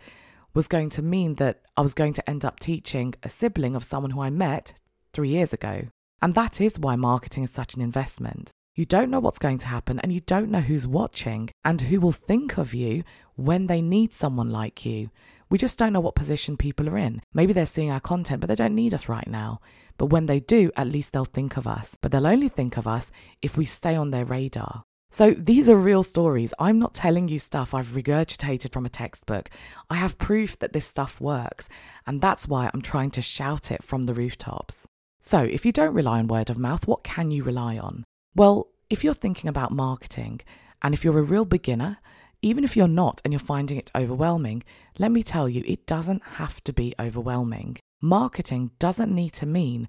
was 0.53 0.67
going 0.67 0.89
to 0.91 1.01
mean 1.01 1.35
that 1.35 1.61
I 1.75 1.81
was 1.81 1.95
going 1.95 2.13
to 2.13 2.29
end 2.29 2.45
up 2.45 2.59
teaching 2.59 3.15
a 3.23 3.29
sibling 3.29 3.75
of 3.75 3.83
someone 3.83 4.11
who 4.11 4.21
I 4.21 4.29
met 4.29 4.73
three 5.11 5.29
years 5.29 5.51
ago. 5.51 5.87
And 6.21 6.35
that 6.35 6.61
is 6.61 6.79
why 6.79 6.95
marketing 6.95 7.43
is 7.43 7.51
such 7.51 7.75
an 7.75 7.81
investment. 7.81 8.51
You 8.75 8.85
don't 8.85 9.09
know 9.09 9.19
what's 9.19 9.39
going 9.39 9.57
to 9.59 9.67
happen 9.67 9.99
and 9.99 10.11
you 10.11 10.19
don't 10.19 10.51
know 10.51 10.59
who's 10.59 10.85
watching 10.85 11.49
and 11.63 11.81
who 11.81 11.99
will 11.99 12.11
think 12.11 12.57
of 12.57 12.73
you 12.73 13.03
when 13.35 13.67
they 13.67 13.81
need 13.81 14.13
someone 14.13 14.49
like 14.49 14.85
you. 14.85 15.09
We 15.49 15.57
just 15.57 15.77
don't 15.77 15.93
know 15.93 15.99
what 15.99 16.15
position 16.15 16.57
people 16.57 16.89
are 16.89 16.97
in. 16.97 17.21
Maybe 17.33 17.53
they're 17.53 17.65
seeing 17.65 17.91
our 17.91 17.99
content, 17.99 18.41
but 18.41 18.47
they 18.47 18.55
don't 18.55 18.75
need 18.75 18.93
us 18.93 19.07
right 19.07 19.27
now. 19.27 19.61
But 19.97 20.07
when 20.07 20.25
they 20.25 20.39
do, 20.39 20.71
at 20.75 20.87
least 20.87 21.13
they'll 21.13 21.25
think 21.25 21.57
of 21.57 21.67
us. 21.67 21.97
But 22.01 22.11
they'll 22.11 22.27
only 22.27 22.49
think 22.49 22.77
of 22.77 22.87
us 22.87 23.11
if 23.41 23.57
we 23.57 23.65
stay 23.65 23.95
on 23.95 24.11
their 24.11 24.25
radar. 24.25 24.83
So 25.11 25.31
these 25.31 25.69
are 25.69 25.77
real 25.77 26.03
stories. 26.03 26.53
I'm 26.59 26.79
not 26.79 26.93
telling 26.93 27.29
you 27.29 27.39
stuff 27.39 27.73
I've 27.73 27.95
regurgitated 27.95 28.73
from 28.73 28.85
a 28.85 28.89
textbook. 28.89 29.49
I 29.89 29.95
have 29.95 30.17
proof 30.17 30.59
that 30.59 30.73
this 30.73 30.85
stuff 30.85 31.21
works, 31.21 31.69
and 32.05 32.21
that's 32.21 32.47
why 32.47 32.69
I'm 32.73 32.81
trying 32.81 33.11
to 33.11 33.21
shout 33.21 33.71
it 33.71 33.83
from 33.83 34.03
the 34.03 34.13
rooftops. 34.13 34.87
So 35.21 35.41
if 35.43 35.65
you 35.65 35.71
don't 35.71 35.93
rely 35.93 36.19
on 36.19 36.27
word 36.27 36.49
of 36.49 36.59
mouth, 36.59 36.87
what 36.87 37.03
can 37.03 37.31
you 37.31 37.43
rely 37.43 37.77
on? 37.77 38.03
Well, 38.35 38.67
if 38.89 39.03
you're 39.03 39.13
thinking 39.13 39.47
about 39.47 39.71
marketing, 39.71 40.41
and 40.81 40.93
if 40.93 41.05
you're 41.05 41.17
a 41.17 41.23
real 41.23 41.45
beginner, 41.45 41.97
even 42.45 42.63
if 42.63 42.77
you're 42.77 42.87
not 42.87 43.19
and 43.23 43.33
you're 43.33 43.39
finding 43.39 43.75
it 43.75 43.89
overwhelming, 43.95 44.63
let 44.99 45.11
me 45.11 45.23
tell 45.23 45.49
you, 45.49 45.63
it 45.65 45.87
doesn't 45.87 46.21
have 46.23 46.63
to 46.63 46.71
be 46.71 46.93
overwhelming. 46.99 47.75
Marketing 48.03 48.69
doesn't 48.77 49.11
need 49.11 49.33
to 49.33 49.47
mean 49.47 49.87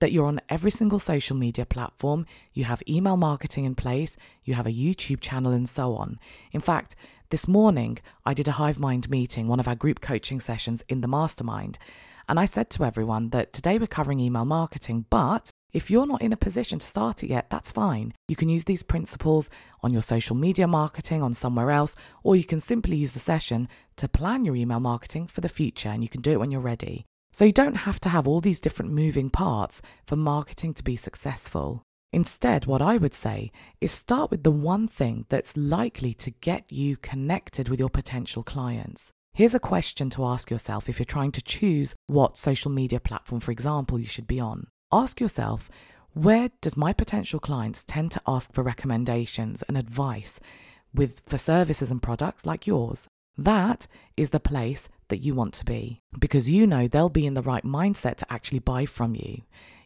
that 0.00 0.10
you're 0.10 0.24
on 0.24 0.40
every 0.48 0.70
single 0.70 0.98
social 0.98 1.36
media 1.36 1.66
platform, 1.66 2.24
you 2.54 2.64
have 2.64 2.82
email 2.88 3.18
marketing 3.18 3.66
in 3.66 3.74
place, 3.74 4.16
you 4.42 4.54
have 4.54 4.66
a 4.66 4.72
YouTube 4.72 5.20
channel, 5.20 5.52
and 5.52 5.68
so 5.68 5.96
on. 5.96 6.18
In 6.50 6.62
fact, 6.62 6.96
this 7.28 7.46
morning 7.46 7.98
I 8.24 8.32
did 8.32 8.48
a 8.48 8.52
Hive 8.52 8.80
Mind 8.80 9.10
meeting, 9.10 9.46
one 9.46 9.60
of 9.60 9.68
our 9.68 9.74
group 9.74 10.00
coaching 10.00 10.40
sessions 10.40 10.82
in 10.88 11.02
the 11.02 11.08
mastermind. 11.08 11.78
And 12.26 12.40
I 12.40 12.46
said 12.46 12.70
to 12.70 12.84
everyone 12.84 13.30
that 13.30 13.52
today 13.52 13.78
we're 13.78 13.86
covering 13.86 14.18
email 14.18 14.46
marketing, 14.46 15.04
but 15.10 15.50
if 15.72 15.90
you're 15.90 16.06
not 16.06 16.22
in 16.22 16.32
a 16.32 16.36
position 16.36 16.78
to 16.78 16.86
start 16.86 17.22
it 17.22 17.28
yet, 17.28 17.50
that's 17.50 17.70
fine. 17.70 18.14
You 18.26 18.36
can 18.36 18.48
use 18.48 18.64
these 18.64 18.82
principles 18.82 19.50
on 19.82 19.92
your 19.92 20.02
social 20.02 20.34
media 20.34 20.66
marketing, 20.66 21.22
on 21.22 21.34
somewhere 21.34 21.70
else, 21.70 21.94
or 22.22 22.36
you 22.36 22.44
can 22.44 22.60
simply 22.60 22.96
use 22.96 23.12
the 23.12 23.18
session 23.18 23.68
to 23.96 24.08
plan 24.08 24.44
your 24.44 24.56
email 24.56 24.80
marketing 24.80 25.26
for 25.26 25.42
the 25.42 25.48
future 25.48 25.90
and 25.90 26.02
you 26.02 26.08
can 26.08 26.22
do 26.22 26.32
it 26.32 26.40
when 26.40 26.50
you're 26.50 26.60
ready. 26.60 27.04
So 27.32 27.44
you 27.44 27.52
don't 27.52 27.78
have 27.78 28.00
to 28.00 28.08
have 28.08 28.26
all 28.26 28.40
these 28.40 28.60
different 28.60 28.92
moving 28.92 29.28
parts 29.28 29.82
for 30.06 30.16
marketing 30.16 30.72
to 30.74 30.84
be 30.84 30.96
successful. 30.96 31.82
Instead, 32.12 32.64
what 32.64 32.80
I 32.80 32.96
would 32.96 33.12
say 33.12 33.52
is 33.80 33.92
start 33.92 34.30
with 34.30 34.42
the 34.42 34.50
one 34.50 34.88
thing 34.88 35.26
that's 35.28 35.56
likely 35.56 36.14
to 36.14 36.30
get 36.30 36.72
you 36.72 36.96
connected 36.96 37.68
with 37.68 37.78
your 37.78 37.90
potential 37.90 38.42
clients. 38.42 39.10
Here's 39.34 39.54
a 39.54 39.60
question 39.60 40.08
to 40.10 40.24
ask 40.24 40.50
yourself 40.50 40.88
if 40.88 40.98
you're 40.98 41.04
trying 41.04 41.32
to 41.32 41.42
choose 41.42 41.94
what 42.06 42.38
social 42.38 42.70
media 42.70 42.98
platform, 42.98 43.40
for 43.40 43.52
example, 43.52 43.98
you 43.98 44.06
should 44.06 44.26
be 44.26 44.40
on. 44.40 44.68
Ask 44.90 45.20
yourself, 45.20 45.70
where 46.14 46.48
does 46.62 46.74
my 46.74 46.94
potential 46.94 47.38
clients 47.38 47.84
tend 47.84 48.10
to 48.12 48.22
ask 48.26 48.54
for 48.54 48.62
recommendations 48.62 49.62
and 49.64 49.76
advice 49.76 50.40
with 50.94 51.20
for 51.26 51.36
services 51.36 51.90
and 51.90 52.02
products 52.02 52.46
like 52.46 52.66
yours? 52.66 53.06
That 53.36 53.86
is 54.16 54.30
the 54.30 54.40
place 54.40 54.88
that 55.08 55.18
you 55.18 55.34
want 55.34 55.52
to 55.54 55.66
be 55.66 56.00
because 56.18 56.48
you 56.48 56.66
know 56.66 56.88
they'll 56.88 57.10
be 57.10 57.26
in 57.26 57.34
the 57.34 57.42
right 57.42 57.64
mindset 57.64 58.16
to 58.16 58.32
actually 58.32 58.60
buy 58.60 58.86
from 58.86 59.14
you. 59.14 59.42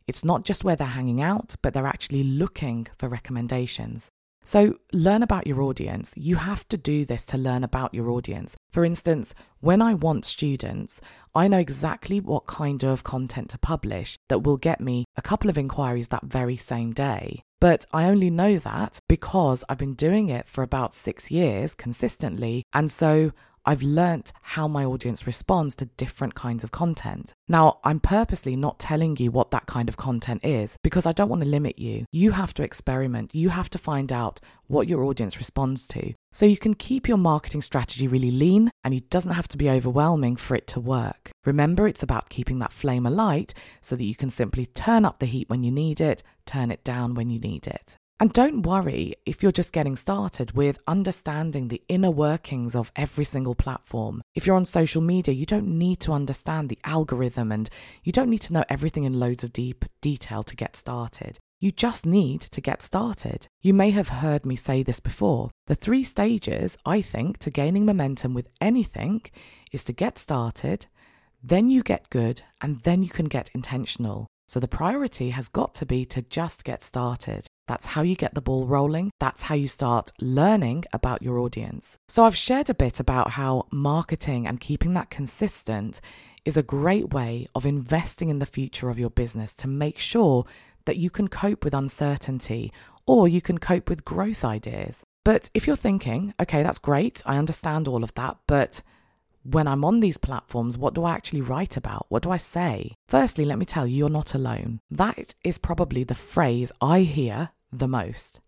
It's 0.06 0.25
not 0.25 0.44
just 0.44 0.62
where 0.62 0.76
they're 0.76 0.87
hanging 0.87 1.21
out, 1.21 1.56
but 1.62 1.75
they're 1.75 1.85
actually 1.85 2.23
looking 2.23 2.87
for 2.97 3.09
recommendations. 3.09 4.09
So, 4.44 4.78
learn 4.92 5.22
about 5.22 5.46
your 5.46 5.62
audience. 5.62 6.12
You 6.16 6.37
have 6.37 6.66
to 6.68 6.76
do 6.76 7.04
this 7.04 7.25
to 7.26 7.38
learn 7.38 7.62
about 7.62 7.94
your 7.94 8.11
audience. 8.11 8.56
For 8.72 8.84
instance, 8.84 9.34
when 9.61 9.80
I 9.80 9.94
want 9.94 10.25
students, 10.25 11.00
I 11.34 11.46
know 11.46 11.58
exactly 11.58 12.20
what 12.20 12.46
kind 12.46 12.82
of 12.82 13.04
content 13.04 13.50
to 13.50 13.58
publish 13.58 14.16
that 14.28 14.42
will 14.42 14.56
get 14.56 14.80
me 14.80 15.04
a 15.16 15.22
couple 15.22 15.49
of 15.49 15.58
inquiries 15.58 16.08
that 16.08 16.25
very 16.25 16.56
same 16.56 16.92
day. 16.92 17.42
But 17.61 17.87
I 17.92 18.06
only 18.06 18.28
know 18.28 18.58
that 18.58 18.99
because 19.08 19.64
I've 19.68 19.78
been 19.78 19.94
doing 19.94 20.28
it 20.28 20.49
for 20.49 20.64
about 20.64 20.92
six 20.92 21.30
years 21.30 21.76
consistently. 21.76 22.64
And 22.72 22.90
so 22.90 23.30
I've 23.64 23.83
learnt 23.83 24.33
how 24.42 24.66
my 24.66 24.85
audience 24.85 25.26
responds 25.26 25.76
to 25.76 25.87
different 25.87 26.35
kinds 26.35 26.64
of 26.64 26.73
content. 26.73 27.33
Now, 27.49 27.78
I'm 27.85 28.00
purposely 28.00 28.57
not 28.57 28.81
telling 28.81 29.16
you 29.19 29.31
what 29.31 29.52
that 29.52 29.66
kind 29.66 29.88
of 29.88 29.97
content 29.97 30.45
is 30.45 30.76
because 30.83 31.07
I 31.07 31.12
don't 31.12 31.28
want 31.28 31.42
to 31.42 31.49
limit 31.49 31.78
you. 31.78 32.07
You 32.11 32.33
have 32.33 32.52
to 32.54 32.64
experiment. 32.64 33.35
You 33.35 33.50
have 33.50 33.71
to 33.71 33.78
find 33.78 34.12
out 34.12 34.40
what 34.66 34.88
your 34.88 35.04
audience 35.04 35.38
responds 35.38 35.87
to. 35.88 36.14
So 36.33 36.47
you 36.47 36.57
can 36.57 36.75
keep 36.75 37.07
your 37.07 37.19
marketing 37.19 37.62
strategy 37.62 38.09
really 38.09 38.31
lean 38.31 38.71
and 38.83 38.95
it 38.95 39.11
doesn't 39.11 39.33
have 39.33 39.49
to 39.49 39.59
be 39.59 39.71
overwhelming 39.71 40.37
for 40.37 40.54
it 40.57 40.66
to 40.69 40.81
work. 40.81 41.31
Remember, 41.45 41.87
it's 41.87 42.02
about 42.02 42.31
keeping 42.31 42.59
that 42.61 42.73
flame 42.73 43.07
alight 43.07 43.54
so 43.81 43.95
that 43.97 44.04
you 44.04 44.16
can 44.16 44.31
simply 44.31 44.66
turn 44.66 45.04
up 45.04 45.19
the 45.19 45.26
heat 45.26 45.49
when 45.49 45.62
you 45.62 45.71
need 45.71 46.00
it, 46.00 46.23
turn 46.47 46.71
it 46.71 46.83
down 46.83 47.14
when 47.14 47.31
you 47.31 47.38
need 47.38 47.66
it. 47.66 47.97
And 48.21 48.33
don't 48.33 48.62
worry 48.62 49.14
if 49.26 49.42
you're 49.42 49.50
just 49.50 49.73
getting 49.73 49.97
started 49.97 50.52
with 50.52 50.78
understanding 50.87 51.69
the 51.69 51.83
inner 51.88 52.11
workings 52.11 52.76
of 52.76 52.92
every 52.95 53.25
single 53.25 53.57
platform. 53.57 54.23
If 54.35 54.47
you're 54.47 54.57
on 54.57 54.64
social 54.64 55.02
media, 55.02 55.35
you 55.35 55.47
don't 55.47 55.66
need 55.66 55.99
to 56.00 56.12
understand 56.12 56.69
the 56.69 56.78
algorithm 56.85 57.50
and 57.50 57.69
you 58.04 58.12
don't 58.12 58.31
need 58.31 58.42
to 58.42 58.52
know 58.52 58.64
everything 58.69 59.04
in 59.04 59.19
loads 59.19 59.42
of 59.42 59.52
deep 59.52 59.85
detail 60.00 60.42
to 60.45 60.54
get 60.54 60.76
started. 60.76 61.38
You 61.59 61.71
just 61.71 62.04
need 62.04 62.40
to 62.40 62.61
get 62.61 62.83
started. 62.83 63.47
You 63.61 63.73
may 63.73 63.90
have 63.90 64.09
heard 64.09 64.45
me 64.45 64.57
say 64.57 64.83
this 64.83 64.99
before. 64.99 65.50
The 65.69 65.76
three 65.76 66.02
stages, 66.02 66.76
I 66.85 67.00
think, 67.00 67.38
to 67.38 67.50
gaining 67.50 67.85
momentum 67.85 68.35
with 68.35 68.49
anything 68.61 69.23
is 69.71 69.85
to 69.85 69.92
get 69.92 70.19
started, 70.19 70.87
then 71.42 71.71
you 71.71 71.83
get 71.83 72.11
good, 72.11 72.42
and 72.61 72.81
then 72.81 73.02
you 73.02 73.11
can 73.11 73.26
get 73.26 73.50
intentional. 73.54 74.26
So 74.49 74.59
the 74.61 74.69
priority 74.69 75.31
has 75.31 75.49
got 75.49 75.75
to 75.76 75.87
be 75.87 76.04
to 76.07 76.23
just 76.23 76.64
get 76.64 76.83
started. 76.83 77.47
That's 77.69 77.87
how 77.87 78.02
you 78.02 78.16
get 78.16 78.35
the 78.35 78.40
ball 78.40 78.66
rolling. 78.66 79.11
That's 79.21 79.42
how 79.42 79.54
you 79.54 79.69
start 79.69 80.12
learning 80.21 80.85
about 80.92 81.23
your 81.23 81.38
audience. 81.38 81.99
So, 82.09 82.25
I've 82.25 82.37
shared 82.37 82.69
a 82.71 82.75
bit 82.75 83.00
about 83.00 83.33
how 83.33 83.66
marketing 83.71 84.47
and 84.47 84.61
keeping 84.61 84.95
that 84.95 85.11
consistent 85.11 86.00
is 86.45 86.57
a 86.57 86.62
great 86.62 87.12
way 87.14 87.47
of 87.54 87.64
investing 87.64 88.28
in 88.28 88.40
the 88.40 88.47
future 88.47 88.90
of 88.90 88.99
your 88.99 89.11
business 89.11 89.54
to 89.54 89.69
make 89.69 89.99
sure 89.99 90.45
that 90.85 90.97
you 90.97 91.11
can 91.11 91.28
cope 91.28 91.64
with 91.64 91.75
uncertainty 91.75 92.73
or 93.07 93.28
you 93.28 93.40
can 93.40 93.59
cope 93.59 93.88
with 93.88 94.04
growth 94.04 94.45
ideas. 94.45 95.04
But 95.25 95.50
if 95.54 95.66
you're 95.66 95.76
thinking, 95.76 96.35
okay, 96.40 96.62
that's 96.62 96.78
great, 96.81 97.23
I 97.25 97.38
understand 97.38 97.87
all 97.87 98.02
of 98.02 98.14
that, 98.14 98.38
but 98.49 98.83
when 99.44 99.66
I'm 99.66 99.84
on 99.84 100.00
these 100.00 100.18
platforms, 100.18 100.78
what 100.78 100.94
do 100.94 101.04
I 101.04 101.14
actually 101.14 101.40
write 101.40 101.76
about? 101.76 102.06
What 102.08 102.22
do 102.22 102.30
I 102.30 102.37
say? 102.37 102.94
Firstly, 103.08 103.44
let 103.44 103.58
me 103.58 103.64
tell 103.64 103.87
you, 103.87 103.96
you're 103.96 104.08
not 104.08 104.34
alone. 104.34 104.80
That 104.90 105.34
is 105.44 105.58
probably 105.58 106.04
the 106.04 106.14
phrase 106.14 106.72
I 106.80 107.00
hear 107.00 107.50
the 107.72 107.88
most. 107.88 108.40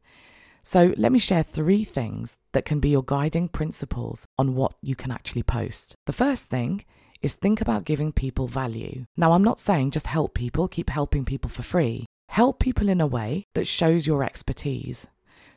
So, 0.62 0.94
let 0.96 1.12
me 1.12 1.18
share 1.18 1.42
three 1.42 1.84
things 1.84 2.38
that 2.52 2.64
can 2.64 2.80
be 2.80 2.88
your 2.88 3.02
guiding 3.04 3.48
principles 3.48 4.26
on 4.38 4.54
what 4.54 4.74
you 4.80 4.96
can 4.96 5.10
actually 5.10 5.42
post. 5.42 5.94
The 6.06 6.12
first 6.14 6.46
thing 6.46 6.84
is 7.20 7.34
think 7.34 7.60
about 7.60 7.84
giving 7.84 8.12
people 8.12 8.46
value. 8.46 9.04
Now, 9.16 9.32
I'm 9.32 9.44
not 9.44 9.58
saying 9.58 9.90
just 9.90 10.06
help 10.06 10.34
people, 10.34 10.68
keep 10.68 10.88
helping 10.88 11.24
people 11.24 11.50
for 11.50 11.62
free. 11.62 12.06
Help 12.28 12.60
people 12.60 12.88
in 12.88 13.00
a 13.00 13.06
way 13.06 13.44
that 13.54 13.66
shows 13.66 14.06
your 14.06 14.24
expertise. 14.24 15.06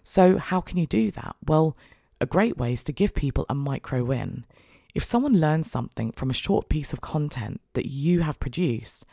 So, 0.03 0.37
how 0.37 0.61
can 0.61 0.77
you 0.77 0.87
do 0.87 1.11
that? 1.11 1.35
Well, 1.45 1.77
a 2.19 2.25
great 2.25 2.57
way 2.57 2.73
is 2.73 2.83
to 2.85 2.91
give 2.91 3.13
people 3.13 3.45
a 3.47 3.55
micro 3.55 4.03
win. 4.03 4.45
If 4.95 5.03
someone 5.03 5.39
learns 5.39 5.69
something 5.69 6.11
from 6.11 6.29
a 6.29 6.33
short 6.33 6.69
piece 6.69 6.93
of 6.93 7.01
content 7.01 7.61
that 7.73 7.87
you 7.87 8.21
have 8.21 8.39
produced, 8.39 9.05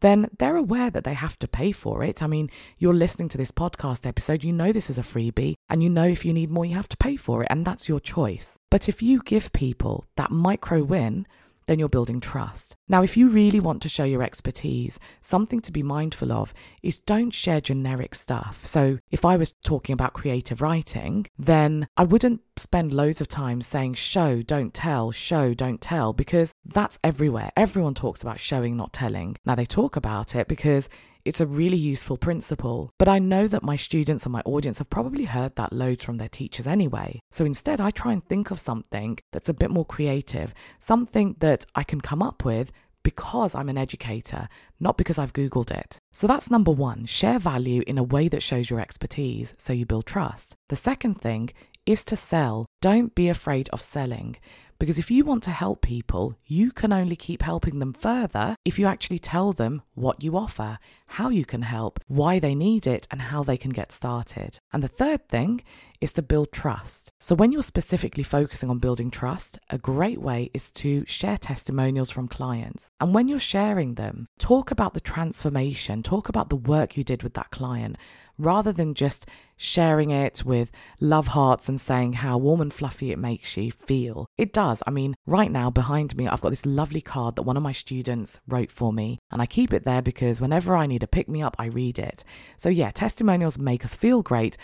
then 0.00 0.28
they're 0.38 0.56
aware 0.56 0.90
that 0.90 1.04
they 1.04 1.14
have 1.14 1.38
to 1.38 1.48
pay 1.48 1.72
for 1.72 2.02
it. 2.02 2.22
I 2.22 2.26
mean, 2.26 2.50
you're 2.76 2.92
listening 2.92 3.28
to 3.30 3.38
this 3.38 3.52
podcast 3.52 4.06
episode, 4.06 4.44
you 4.44 4.52
know 4.52 4.72
this 4.72 4.90
is 4.90 4.98
a 4.98 5.02
freebie, 5.02 5.54
and 5.70 5.82
you 5.82 5.88
know 5.88 6.04
if 6.04 6.24
you 6.24 6.32
need 6.32 6.50
more, 6.50 6.66
you 6.66 6.74
have 6.74 6.88
to 6.88 6.96
pay 6.96 7.16
for 7.16 7.42
it, 7.42 7.48
and 7.50 7.64
that's 7.64 7.88
your 7.88 8.00
choice. 8.00 8.58
But 8.70 8.88
if 8.88 9.00
you 9.00 9.22
give 9.24 9.52
people 9.52 10.04
that 10.16 10.32
micro 10.32 10.82
win, 10.82 11.26
then 11.66 11.78
you're 11.78 11.88
building 11.88 12.20
trust. 12.20 12.76
Now, 12.88 13.02
if 13.02 13.16
you 13.16 13.28
really 13.28 13.60
want 13.60 13.82
to 13.82 13.88
show 13.88 14.04
your 14.04 14.22
expertise, 14.22 14.98
something 15.20 15.60
to 15.60 15.72
be 15.72 15.82
mindful 15.82 16.32
of 16.32 16.52
is 16.82 17.00
don't 17.00 17.32
share 17.32 17.60
generic 17.60 18.14
stuff. 18.14 18.66
So, 18.66 18.98
if 19.10 19.24
I 19.24 19.36
was 19.36 19.52
talking 19.64 19.94
about 19.94 20.12
creative 20.12 20.60
writing, 20.60 21.26
then 21.38 21.88
I 21.96 22.04
wouldn't 22.04 22.40
spend 22.56 22.92
loads 22.92 23.20
of 23.20 23.28
time 23.28 23.60
saying 23.62 23.94
show, 23.94 24.42
don't 24.42 24.74
tell, 24.74 25.10
show, 25.10 25.54
don't 25.54 25.80
tell, 25.80 26.12
because 26.12 26.54
that's 26.64 26.98
everywhere. 27.02 27.50
Everyone 27.56 27.94
talks 27.94 28.22
about 28.22 28.40
showing, 28.40 28.76
not 28.76 28.92
telling. 28.92 29.36
Now, 29.44 29.54
they 29.54 29.66
talk 29.66 29.96
about 29.96 30.34
it 30.34 30.48
because 30.48 30.88
it's 31.24 31.40
a 31.40 31.46
really 31.46 31.76
useful 31.76 32.16
principle, 32.16 32.90
but 32.98 33.08
I 33.08 33.18
know 33.18 33.46
that 33.46 33.62
my 33.62 33.76
students 33.76 34.24
and 34.24 34.32
my 34.32 34.42
audience 34.44 34.78
have 34.78 34.90
probably 34.90 35.24
heard 35.24 35.54
that 35.56 35.72
loads 35.72 36.02
from 36.02 36.16
their 36.16 36.28
teachers 36.28 36.66
anyway. 36.66 37.20
So 37.30 37.44
instead, 37.44 37.80
I 37.80 37.90
try 37.90 38.12
and 38.12 38.24
think 38.24 38.50
of 38.50 38.58
something 38.58 39.18
that's 39.32 39.48
a 39.48 39.54
bit 39.54 39.70
more 39.70 39.84
creative, 39.84 40.52
something 40.78 41.36
that 41.38 41.64
I 41.74 41.84
can 41.84 42.00
come 42.00 42.22
up 42.22 42.44
with 42.44 42.72
because 43.04 43.54
I'm 43.54 43.68
an 43.68 43.78
educator, 43.78 44.48
not 44.80 44.96
because 44.96 45.18
I've 45.18 45.32
Googled 45.32 45.70
it. 45.70 45.98
So 46.12 46.26
that's 46.26 46.50
number 46.50 46.70
one 46.70 47.06
share 47.06 47.38
value 47.38 47.82
in 47.86 47.98
a 47.98 48.02
way 48.02 48.28
that 48.28 48.42
shows 48.42 48.70
your 48.70 48.80
expertise 48.80 49.54
so 49.58 49.72
you 49.72 49.86
build 49.86 50.06
trust. 50.06 50.54
The 50.68 50.76
second 50.76 51.20
thing 51.20 51.50
is 51.86 52.04
to 52.04 52.16
sell. 52.16 52.66
Don't 52.80 53.14
be 53.14 53.28
afraid 53.28 53.68
of 53.70 53.80
selling. 53.80 54.36
Because 54.82 54.98
if 54.98 55.12
you 55.12 55.24
want 55.24 55.44
to 55.44 55.52
help 55.52 55.80
people, 55.80 56.34
you 56.44 56.72
can 56.72 56.92
only 56.92 57.14
keep 57.14 57.42
helping 57.42 57.78
them 57.78 57.92
further 57.92 58.56
if 58.64 58.80
you 58.80 58.86
actually 58.88 59.20
tell 59.20 59.52
them 59.52 59.82
what 59.94 60.24
you 60.24 60.36
offer, 60.36 60.80
how 61.06 61.28
you 61.28 61.44
can 61.44 61.62
help, 61.62 62.00
why 62.08 62.40
they 62.40 62.56
need 62.56 62.88
it, 62.88 63.06
and 63.08 63.22
how 63.22 63.44
they 63.44 63.56
can 63.56 63.70
get 63.70 63.92
started. 63.92 64.58
And 64.72 64.82
the 64.82 64.88
third 64.88 65.28
thing 65.28 65.62
is 66.00 66.12
to 66.14 66.20
build 66.20 66.50
trust. 66.50 67.12
So, 67.20 67.36
when 67.36 67.52
you're 67.52 67.62
specifically 67.62 68.24
focusing 68.24 68.68
on 68.68 68.80
building 68.80 69.08
trust, 69.12 69.56
a 69.70 69.78
great 69.78 70.20
way 70.20 70.50
is 70.52 70.68
to 70.72 71.04
share 71.06 71.38
testimonials 71.38 72.10
from 72.10 72.26
clients. 72.26 72.90
And 72.98 73.14
when 73.14 73.28
you're 73.28 73.38
sharing 73.38 73.94
them, 73.94 74.26
talk 74.40 74.72
about 74.72 74.94
the 74.94 75.00
transformation, 75.00 76.02
talk 76.02 76.28
about 76.28 76.48
the 76.48 76.56
work 76.56 76.96
you 76.96 77.04
did 77.04 77.22
with 77.22 77.34
that 77.34 77.52
client, 77.52 77.96
rather 78.38 78.72
than 78.72 78.94
just 78.94 79.26
sharing 79.56 80.10
it 80.10 80.44
with 80.44 80.72
love 81.00 81.28
hearts 81.28 81.68
and 81.68 81.80
saying 81.80 82.14
how 82.14 82.36
warm 82.36 82.60
and 82.60 82.72
fluffy 82.72 83.12
it 83.12 83.18
makes 83.18 83.56
you 83.56 83.70
feel. 83.70 84.26
It 84.36 84.52
does. 84.52 84.82
I 84.86 84.90
mean, 84.90 85.14
right 85.26 85.50
now 85.50 85.70
behind 85.70 86.16
me, 86.16 86.26
I've 86.26 86.40
got 86.40 86.50
this 86.50 86.66
lovely 86.66 87.00
card 87.00 87.36
that 87.36 87.42
one 87.42 87.56
of 87.56 87.62
my 87.62 87.72
students 87.72 88.40
wrote 88.48 88.70
for 88.70 88.92
me, 88.92 89.18
and 89.30 89.40
I 89.40 89.46
keep 89.46 89.72
it 89.72 89.84
there 89.84 90.02
because 90.02 90.40
whenever 90.40 90.76
I 90.76 90.86
need 90.86 91.02
a 91.02 91.06
pick 91.06 91.28
me 91.28 91.42
up, 91.42 91.56
I 91.58 91.66
read 91.66 91.98
it. 91.98 92.24
So, 92.56 92.68
yeah, 92.68 92.90
testimonials 92.90 93.58
make 93.58 93.84
us 93.84 93.94
feel 93.94 94.22
great, 94.22 94.56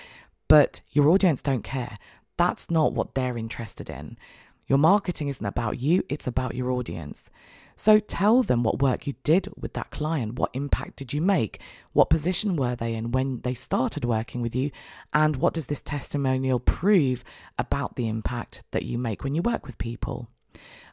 but 0.49 0.81
your 0.91 1.09
audience 1.09 1.43
don't 1.43 1.65
care. 1.65 1.99
That's 2.37 2.71
not 2.71 2.93
what 2.93 3.15
they're 3.15 3.37
interested 3.37 3.91
in. 3.91 4.17
Your 4.69 4.79
marketing 4.79 5.29
isn't 5.29 5.45
about 5.45 5.81
you, 5.81 6.05
it's 6.09 6.27
about 6.27 6.55
your 6.55 6.71
audience. 6.71 7.31
So 7.75 8.01
tell 8.01 8.43
them 8.43 8.63
what 8.63 8.83
work 8.83 9.07
you 9.07 9.15
did 9.25 9.49
with 9.57 9.73
that 9.73 9.91
client. 9.91 10.39
What 10.39 10.51
impact 10.53 10.97
did 10.97 11.13
you 11.13 11.23
make? 11.23 11.61
What 11.93 12.11
position 12.11 12.55
were 12.55 12.77
they 12.77 12.95
in 12.95 13.13
when 13.13 13.41
they 13.41 13.55
started 13.55 14.05
working 14.05 14.43
with 14.43 14.55
you? 14.55 14.71
And 15.15 15.37
what 15.37 15.55
does 15.55 15.67
this 15.67 15.81
testimonial 15.81 16.61
prove 16.61 17.25
about 17.59 17.97
the 17.97 18.09
impact 18.09 18.65
that 18.73 18.85
you 18.85 18.99
make 18.99 19.25
when 19.25 19.35
you 19.35 19.43
work 19.43 19.65
with 19.65 19.79
people? 19.79 20.29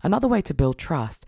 Another 0.04 0.28
way 0.28 0.42
to 0.44 0.54
build 0.54 0.78
trust 0.78 1.26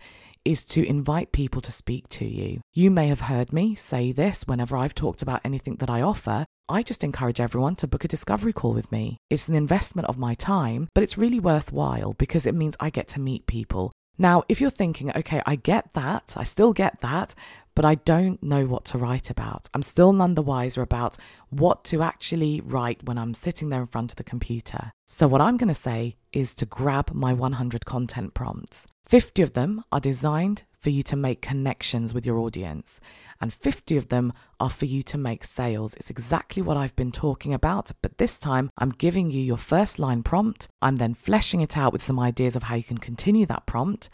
is 0.48 0.64
to 0.64 0.82
invite 0.88 1.30
people 1.30 1.60
to 1.60 1.70
speak 1.70 2.08
to 2.08 2.24
you. 2.24 2.62
You 2.72 2.90
may 2.90 3.08
have 3.08 3.20
heard 3.20 3.52
me 3.52 3.74
say 3.74 4.12
this 4.12 4.46
whenever 4.46 4.78
I've 4.78 4.94
talked 4.94 5.20
about 5.20 5.42
anything 5.44 5.76
that 5.76 5.90
I 5.90 6.00
offer. 6.00 6.46
I 6.70 6.82
just 6.82 7.04
encourage 7.04 7.38
everyone 7.38 7.76
to 7.76 7.86
book 7.86 8.04
a 8.04 8.08
discovery 8.08 8.54
call 8.54 8.72
with 8.72 8.90
me. 8.90 9.18
It's 9.28 9.48
an 9.48 9.54
investment 9.54 10.08
of 10.08 10.16
my 10.16 10.32
time, 10.32 10.88
but 10.94 11.04
it's 11.04 11.18
really 11.18 11.38
worthwhile 11.38 12.14
because 12.14 12.46
it 12.46 12.54
means 12.54 12.78
I 12.80 12.88
get 12.88 13.08
to 13.08 13.20
meet 13.20 13.46
people. 13.46 13.92
Now, 14.16 14.42
if 14.48 14.58
you're 14.60 14.70
thinking, 14.70 15.14
okay, 15.14 15.42
I 15.44 15.54
get 15.56 15.92
that, 15.92 16.34
I 16.36 16.44
still 16.44 16.72
get 16.72 17.02
that, 17.02 17.34
but 17.76 17.84
I 17.84 17.94
don't 17.94 18.42
know 18.42 18.64
what 18.64 18.86
to 18.86 18.98
write 18.98 19.30
about. 19.30 19.68
I'm 19.74 19.84
still 19.84 20.12
none 20.12 20.34
the 20.34 20.42
wiser 20.42 20.82
about 20.82 21.16
what 21.50 21.84
to 21.84 22.02
actually 22.02 22.60
write 22.62 23.04
when 23.04 23.18
I'm 23.18 23.34
sitting 23.34 23.68
there 23.68 23.82
in 23.82 23.86
front 23.86 24.12
of 24.12 24.16
the 24.16 24.24
computer. 24.24 24.90
So, 25.06 25.28
what 25.28 25.40
I'm 25.40 25.56
going 25.56 25.68
to 25.68 25.74
say 25.74 26.16
is 26.38 26.54
to 26.54 26.66
grab 26.66 27.12
my 27.12 27.32
100 27.32 27.84
content 27.84 28.32
prompts. 28.32 28.86
50 29.06 29.42
of 29.42 29.54
them 29.54 29.82
are 29.90 30.00
designed 30.00 30.62
for 30.78 30.90
you 30.90 31.02
to 31.02 31.16
make 31.16 31.42
connections 31.42 32.14
with 32.14 32.24
your 32.24 32.38
audience, 32.38 33.00
and 33.40 33.52
50 33.52 33.96
of 33.96 34.08
them 34.08 34.32
are 34.60 34.70
for 34.70 34.84
you 34.84 35.02
to 35.02 35.18
make 35.18 35.42
sales. 35.42 35.94
It's 35.94 36.10
exactly 36.10 36.62
what 36.62 36.76
I've 36.76 36.94
been 36.94 37.10
talking 37.10 37.52
about, 37.52 37.90
but 38.00 38.18
this 38.18 38.38
time 38.38 38.70
I'm 38.78 38.90
giving 38.90 39.30
you 39.30 39.40
your 39.40 39.56
first 39.56 39.98
line 39.98 40.22
prompt. 40.22 40.68
I'm 40.80 40.96
then 40.96 41.14
fleshing 41.14 41.60
it 41.60 41.76
out 41.76 41.92
with 41.92 42.02
some 42.02 42.20
ideas 42.20 42.54
of 42.54 42.64
how 42.64 42.76
you 42.76 42.84
can 42.84 42.98
continue 42.98 43.46
that 43.46 43.66
prompt, 43.66 44.08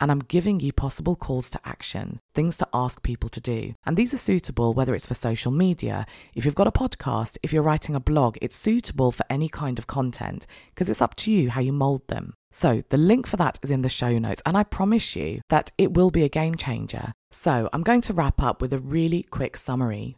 and 0.00 0.10
I'm 0.10 0.20
giving 0.20 0.60
you 0.60 0.72
possible 0.72 1.14
calls 1.14 1.50
to 1.50 1.60
action, 1.64 2.20
things 2.34 2.56
to 2.58 2.68
ask 2.72 3.02
people 3.02 3.28
to 3.28 3.40
do. 3.40 3.74
And 3.84 3.96
these 3.96 4.14
are 4.14 4.18
suitable 4.18 4.72
whether 4.72 4.94
it's 4.94 5.06
for 5.06 5.14
social 5.14 5.52
media, 5.52 6.06
if 6.34 6.44
you've 6.44 6.54
got 6.54 6.66
a 6.66 6.72
podcast, 6.72 7.36
if 7.42 7.52
you're 7.52 7.62
writing 7.62 7.94
a 7.94 8.00
blog, 8.00 8.38
it's 8.40 8.56
suitable 8.56 9.12
for 9.12 9.24
any 9.28 9.48
kind 9.48 9.78
of 9.78 9.86
content 9.86 10.46
because 10.74 10.88
it's 10.88 11.02
up 11.02 11.14
to 11.16 11.30
you 11.30 11.50
how 11.50 11.60
you 11.60 11.72
mold 11.72 12.06
them. 12.08 12.34
So, 12.52 12.82
the 12.88 12.96
link 12.96 13.28
for 13.28 13.36
that 13.36 13.60
is 13.62 13.70
in 13.70 13.82
the 13.82 13.88
show 13.88 14.18
notes, 14.18 14.42
and 14.44 14.56
I 14.56 14.64
promise 14.64 15.14
you 15.14 15.40
that 15.50 15.70
it 15.78 15.94
will 15.94 16.10
be 16.10 16.24
a 16.24 16.28
game 16.28 16.56
changer. 16.56 17.12
So, 17.30 17.68
I'm 17.72 17.84
going 17.84 18.00
to 18.02 18.12
wrap 18.12 18.42
up 18.42 18.60
with 18.60 18.72
a 18.72 18.80
really 18.80 19.22
quick 19.22 19.56
summary. 19.56 20.16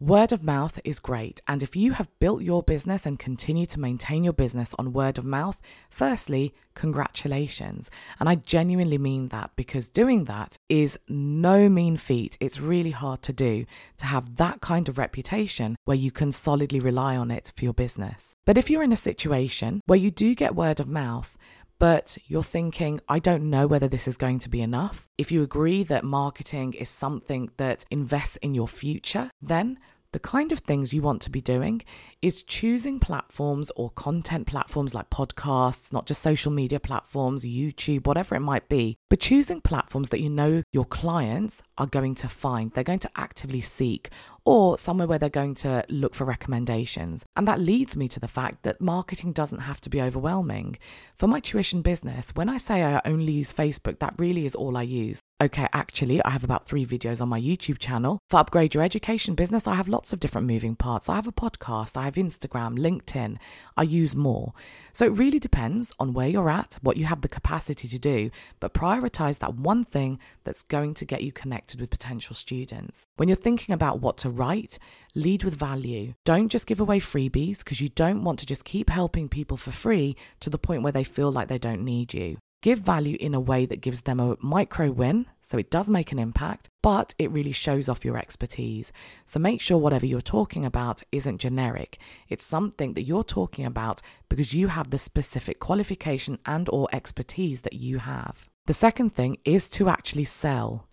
Word 0.00 0.32
of 0.32 0.42
mouth 0.42 0.80
is 0.82 0.98
great, 0.98 1.42
and 1.46 1.62
if 1.62 1.76
you 1.76 1.92
have 1.92 2.08
built 2.20 2.40
your 2.40 2.62
business 2.62 3.04
and 3.04 3.18
continue 3.18 3.66
to 3.66 3.78
maintain 3.78 4.24
your 4.24 4.32
business 4.32 4.74
on 4.78 4.94
word 4.94 5.18
of 5.18 5.26
mouth, 5.26 5.60
firstly, 5.90 6.54
congratulations. 6.74 7.90
And 8.18 8.26
I 8.26 8.36
genuinely 8.36 8.96
mean 8.96 9.28
that 9.28 9.50
because 9.56 9.90
doing 9.90 10.24
that 10.24 10.56
is 10.70 10.98
no 11.06 11.68
mean 11.68 11.98
feat. 11.98 12.38
It's 12.40 12.58
really 12.58 12.92
hard 12.92 13.20
to 13.24 13.34
do 13.34 13.66
to 13.98 14.06
have 14.06 14.36
that 14.36 14.62
kind 14.62 14.88
of 14.88 14.96
reputation 14.96 15.76
where 15.84 15.98
you 15.98 16.10
can 16.10 16.32
solidly 16.32 16.80
rely 16.80 17.14
on 17.14 17.30
it 17.30 17.52
for 17.54 17.62
your 17.62 17.74
business. 17.74 18.34
But 18.46 18.56
if 18.56 18.70
you're 18.70 18.82
in 18.82 18.92
a 18.92 18.96
situation 18.96 19.82
where 19.84 19.98
you 19.98 20.10
do 20.10 20.34
get 20.34 20.54
word 20.54 20.80
of 20.80 20.88
mouth, 20.88 21.36
but 21.78 22.18
you're 22.26 22.42
thinking, 22.42 23.00
I 23.08 23.18
don't 23.18 23.48
know 23.48 23.66
whether 23.66 23.88
this 23.88 24.06
is 24.06 24.18
going 24.18 24.38
to 24.40 24.50
be 24.50 24.60
enough. 24.60 25.08
If 25.16 25.32
you 25.32 25.42
agree 25.42 25.82
that 25.84 26.04
marketing 26.04 26.74
is 26.74 26.90
something 26.90 27.50
that 27.56 27.86
invests 27.90 28.36
in 28.36 28.54
your 28.54 28.68
future, 28.68 29.30
then 29.40 29.78
the 30.12 30.18
kind 30.18 30.50
of 30.52 30.60
things 30.60 30.92
you 30.92 31.02
want 31.02 31.22
to 31.22 31.30
be 31.30 31.40
doing 31.40 31.82
is 32.20 32.42
choosing 32.42 32.98
platforms 32.98 33.70
or 33.76 33.90
content 33.90 34.46
platforms 34.46 34.94
like 34.94 35.08
podcasts, 35.10 35.92
not 35.92 36.06
just 36.06 36.22
social 36.22 36.50
media 36.50 36.80
platforms, 36.80 37.44
YouTube, 37.44 38.06
whatever 38.06 38.34
it 38.34 38.40
might 38.40 38.68
be, 38.68 38.96
but 39.08 39.20
choosing 39.20 39.60
platforms 39.60 40.08
that 40.08 40.20
you 40.20 40.28
know 40.28 40.62
your 40.72 40.84
clients 40.84 41.62
are 41.78 41.86
going 41.86 42.14
to 42.16 42.28
find, 42.28 42.72
they're 42.72 42.82
going 42.84 42.98
to 42.98 43.10
actively 43.16 43.60
seek, 43.60 44.10
or 44.44 44.76
somewhere 44.76 45.06
where 45.06 45.18
they're 45.18 45.28
going 45.28 45.54
to 45.54 45.84
look 45.88 46.14
for 46.14 46.24
recommendations. 46.24 47.24
And 47.36 47.46
that 47.46 47.60
leads 47.60 47.96
me 47.96 48.08
to 48.08 48.20
the 48.20 48.28
fact 48.28 48.64
that 48.64 48.80
marketing 48.80 49.32
doesn't 49.32 49.60
have 49.60 49.80
to 49.82 49.90
be 49.90 50.02
overwhelming. 50.02 50.78
For 51.16 51.26
my 51.26 51.40
tuition 51.40 51.82
business, 51.82 52.30
when 52.34 52.48
I 52.48 52.56
say 52.56 52.82
I 52.82 53.00
only 53.04 53.32
use 53.32 53.52
Facebook, 53.52 54.00
that 54.00 54.14
really 54.18 54.46
is 54.46 54.54
all 54.54 54.76
I 54.76 54.82
use. 54.82 55.20
Okay, 55.42 55.66
actually, 55.72 56.22
I 56.22 56.28
have 56.28 56.44
about 56.44 56.66
three 56.66 56.84
videos 56.84 57.22
on 57.22 57.30
my 57.30 57.40
YouTube 57.40 57.78
channel. 57.78 58.18
For 58.28 58.38
Upgrade 58.40 58.74
Your 58.74 58.82
Education 58.82 59.34
business, 59.34 59.66
I 59.66 59.74
have 59.74 59.88
lots 59.88 60.12
of 60.12 60.20
different 60.20 60.46
moving 60.46 60.76
parts. 60.76 61.08
I 61.08 61.14
have 61.14 61.26
a 61.26 61.32
podcast, 61.32 61.96
I 61.96 62.04
have 62.04 62.16
Instagram, 62.16 62.78
LinkedIn, 62.78 63.38
I 63.74 63.84
use 63.84 64.14
more. 64.14 64.52
So 64.92 65.06
it 65.06 65.16
really 65.16 65.38
depends 65.38 65.94
on 65.98 66.12
where 66.12 66.28
you're 66.28 66.50
at, 66.50 66.76
what 66.82 66.98
you 66.98 67.06
have 67.06 67.22
the 67.22 67.28
capacity 67.28 67.88
to 67.88 67.98
do, 67.98 68.30
but 68.60 68.74
prioritize 68.74 69.38
that 69.38 69.54
one 69.54 69.82
thing 69.82 70.18
that's 70.44 70.62
going 70.62 70.92
to 70.92 71.06
get 71.06 71.22
you 71.22 71.32
connected 71.32 71.80
with 71.80 71.88
potential 71.88 72.34
students. 72.34 73.06
When 73.16 73.30
you're 73.30 73.36
thinking 73.36 73.72
about 73.72 74.00
what 74.00 74.18
to 74.18 74.28
write, 74.28 74.78
lead 75.14 75.42
with 75.42 75.56
value. 75.56 76.12
Don't 76.26 76.50
just 76.50 76.66
give 76.66 76.80
away 76.80 77.00
freebies 77.00 77.60
because 77.60 77.80
you 77.80 77.88
don't 77.88 78.24
want 78.24 78.40
to 78.40 78.46
just 78.46 78.66
keep 78.66 78.90
helping 78.90 79.26
people 79.26 79.56
for 79.56 79.70
free 79.70 80.16
to 80.40 80.50
the 80.50 80.58
point 80.58 80.82
where 80.82 80.92
they 80.92 81.02
feel 81.02 81.32
like 81.32 81.48
they 81.48 81.56
don't 81.56 81.82
need 81.82 82.12
you. 82.12 82.36
Give 82.62 82.78
value 82.78 83.16
in 83.18 83.32
a 83.32 83.40
way 83.40 83.64
that 83.64 83.80
gives 83.80 84.02
them 84.02 84.20
a 84.20 84.36
micro 84.42 84.90
win, 84.90 85.24
so 85.40 85.56
it 85.56 85.70
does 85.70 85.88
make 85.88 86.12
an 86.12 86.18
impact, 86.18 86.68
but 86.82 87.14
it 87.18 87.30
really 87.30 87.52
shows 87.52 87.88
off 87.88 88.04
your 88.04 88.18
expertise. 88.18 88.92
So 89.24 89.40
make 89.40 89.62
sure 89.62 89.78
whatever 89.78 90.04
you're 90.04 90.20
talking 90.20 90.66
about 90.66 91.02
isn't 91.10 91.40
generic. 91.40 91.96
It's 92.28 92.44
something 92.44 92.92
that 92.92 93.04
you're 93.04 93.24
talking 93.24 93.64
about 93.64 94.02
because 94.28 94.52
you 94.52 94.68
have 94.68 94.90
the 94.90 94.98
specific 94.98 95.58
qualification 95.58 96.38
and 96.44 96.68
or 96.68 96.86
expertise 96.92 97.62
that 97.62 97.72
you 97.72 97.96
have. 97.96 98.46
The 98.66 98.74
second 98.74 99.14
thing 99.14 99.38
is 99.46 99.70
to 99.70 99.88
actually 99.88 100.24
sell. 100.24 100.86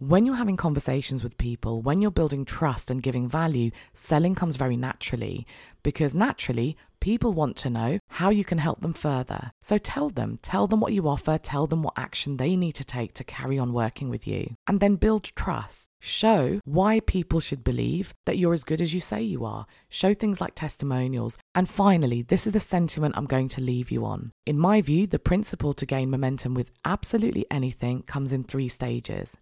When 0.00 0.26
you're 0.26 0.34
having 0.34 0.56
conversations 0.56 1.22
with 1.22 1.38
people, 1.38 1.80
when 1.80 2.02
you're 2.02 2.10
building 2.10 2.44
trust 2.44 2.90
and 2.90 3.00
giving 3.00 3.28
value, 3.28 3.70
selling 3.92 4.34
comes 4.34 4.56
very 4.56 4.76
naturally 4.76 5.46
because 5.84 6.16
naturally 6.16 6.76
people 6.98 7.32
want 7.32 7.54
to 7.58 7.70
know 7.70 8.00
how 8.08 8.28
you 8.28 8.44
can 8.44 8.58
help 8.58 8.80
them 8.80 8.92
further. 8.92 9.52
So 9.62 9.78
tell 9.78 10.10
them, 10.10 10.40
tell 10.42 10.66
them 10.66 10.80
what 10.80 10.92
you 10.92 11.06
offer, 11.06 11.38
tell 11.38 11.68
them 11.68 11.84
what 11.84 11.96
action 11.96 12.38
they 12.38 12.56
need 12.56 12.72
to 12.72 12.84
take 12.84 13.14
to 13.14 13.22
carry 13.22 13.56
on 13.56 13.72
working 13.72 14.08
with 14.08 14.26
you, 14.26 14.56
and 14.66 14.80
then 14.80 14.96
build 14.96 15.30
trust. 15.36 15.90
Show 16.00 16.60
why 16.64 16.98
people 16.98 17.38
should 17.38 17.62
believe 17.62 18.14
that 18.26 18.36
you're 18.36 18.52
as 18.52 18.64
good 18.64 18.80
as 18.80 18.94
you 18.94 19.00
say 19.00 19.22
you 19.22 19.44
are. 19.44 19.64
Show 19.88 20.12
things 20.12 20.40
like 20.40 20.56
testimonials. 20.56 21.38
And 21.54 21.68
finally, 21.68 22.22
this 22.22 22.48
is 22.48 22.52
the 22.52 22.58
sentiment 22.58 23.16
I'm 23.16 23.26
going 23.26 23.48
to 23.50 23.60
leave 23.60 23.92
you 23.92 24.04
on. 24.04 24.32
In 24.44 24.58
my 24.58 24.80
view, 24.80 25.06
the 25.06 25.20
principle 25.20 25.72
to 25.74 25.86
gain 25.86 26.10
momentum 26.10 26.54
with 26.54 26.72
absolutely 26.84 27.46
anything 27.48 28.02
comes 28.02 28.32
in 28.32 28.42
three 28.42 28.68
stages. 28.68 29.36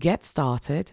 Get 0.00 0.24
started, 0.24 0.92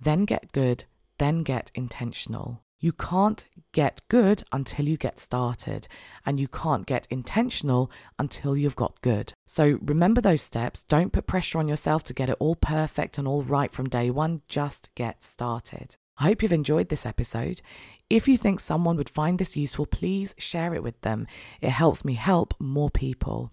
then 0.00 0.26
get 0.26 0.52
good, 0.52 0.84
then 1.18 1.42
get 1.42 1.72
intentional. 1.74 2.62
You 2.78 2.92
can't 2.92 3.44
get 3.72 4.00
good 4.06 4.44
until 4.52 4.86
you 4.86 4.96
get 4.96 5.18
started, 5.18 5.88
and 6.24 6.38
you 6.38 6.46
can't 6.46 6.86
get 6.86 7.08
intentional 7.10 7.90
until 8.16 8.56
you've 8.56 8.76
got 8.76 9.00
good. 9.00 9.32
So 9.44 9.80
remember 9.82 10.20
those 10.20 10.42
steps. 10.42 10.84
Don't 10.84 11.12
put 11.12 11.26
pressure 11.26 11.58
on 11.58 11.66
yourself 11.66 12.04
to 12.04 12.14
get 12.14 12.28
it 12.28 12.36
all 12.38 12.54
perfect 12.54 13.18
and 13.18 13.26
all 13.26 13.42
right 13.42 13.72
from 13.72 13.88
day 13.88 14.08
one. 14.08 14.42
Just 14.46 14.94
get 14.94 15.20
started. 15.24 15.96
I 16.16 16.26
hope 16.26 16.40
you've 16.40 16.52
enjoyed 16.52 16.90
this 16.90 17.06
episode. 17.06 17.60
If 18.08 18.28
you 18.28 18.36
think 18.36 18.60
someone 18.60 18.96
would 18.98 19.10
find 19.10 19.40
this 19.40 19.56
useful, 19.56 19.86
please 19.86 20.32
share 20.38 20.74
it 20.76 20.82
with 20.84 21.00
them. 21.00 21.26
It 21.60 21.70
helps 21.70 22.04
me 22.04 22.14
help 22.14 22.54
more 22.60 22.90
people. 22.90 23.50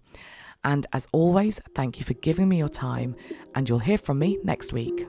And 0.63 0.85
as 0.93 1.07
always, 1.11 1.59
thank 1.75 1.99
you 1.99 2.05
for 2.05 2.13
giving 2.15 2.47
me 2.47 2.57
your 2.57 2.69
time, 2.69 3.15
and 3.55 3.67
you'll 3.67 3.79
hear 3.79 3.97
from 3.97 4.19
me 4.19 4.37
next 4.43 4.73
week. 4.73 5.07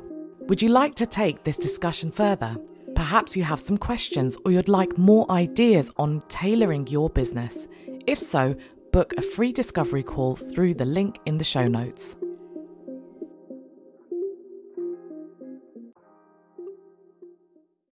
Would 0.48 0.62
you 0.62 0.68
like 0.68 0.94
to 0.96 1.06
take 1.06 1.44
this 1.44 1.56
discussion 1.56 2.10
further? 2.10 2.56
Perhaps 2.94 3.36
you 3.36 3.42
have 3.44 3.60
some 3.60 3.78
questions 3.78 4.36
or 4.44 4.52
you'd 4.52 4.68
like 4.68 4.98
more 4.98 5.30
ideas 5.30 5.92
on 5.96 6.22
tailoring 6.28 6.86
your 6.88 7.08
business. 7.10 7.68
If 8.06 8.18
so, 8.18 8.56
book 8.92 9.14
a 9.16 9.22
free 9.22 9.52
discovery 9.52 10.02
call 10.02 10.36
through 10.36 10.74
the 10.74 10.84
link 10.84 11.18
in 11.26 11.38
the 11.38 11.44
show 11.44 11.68
notes. 11.68 12.16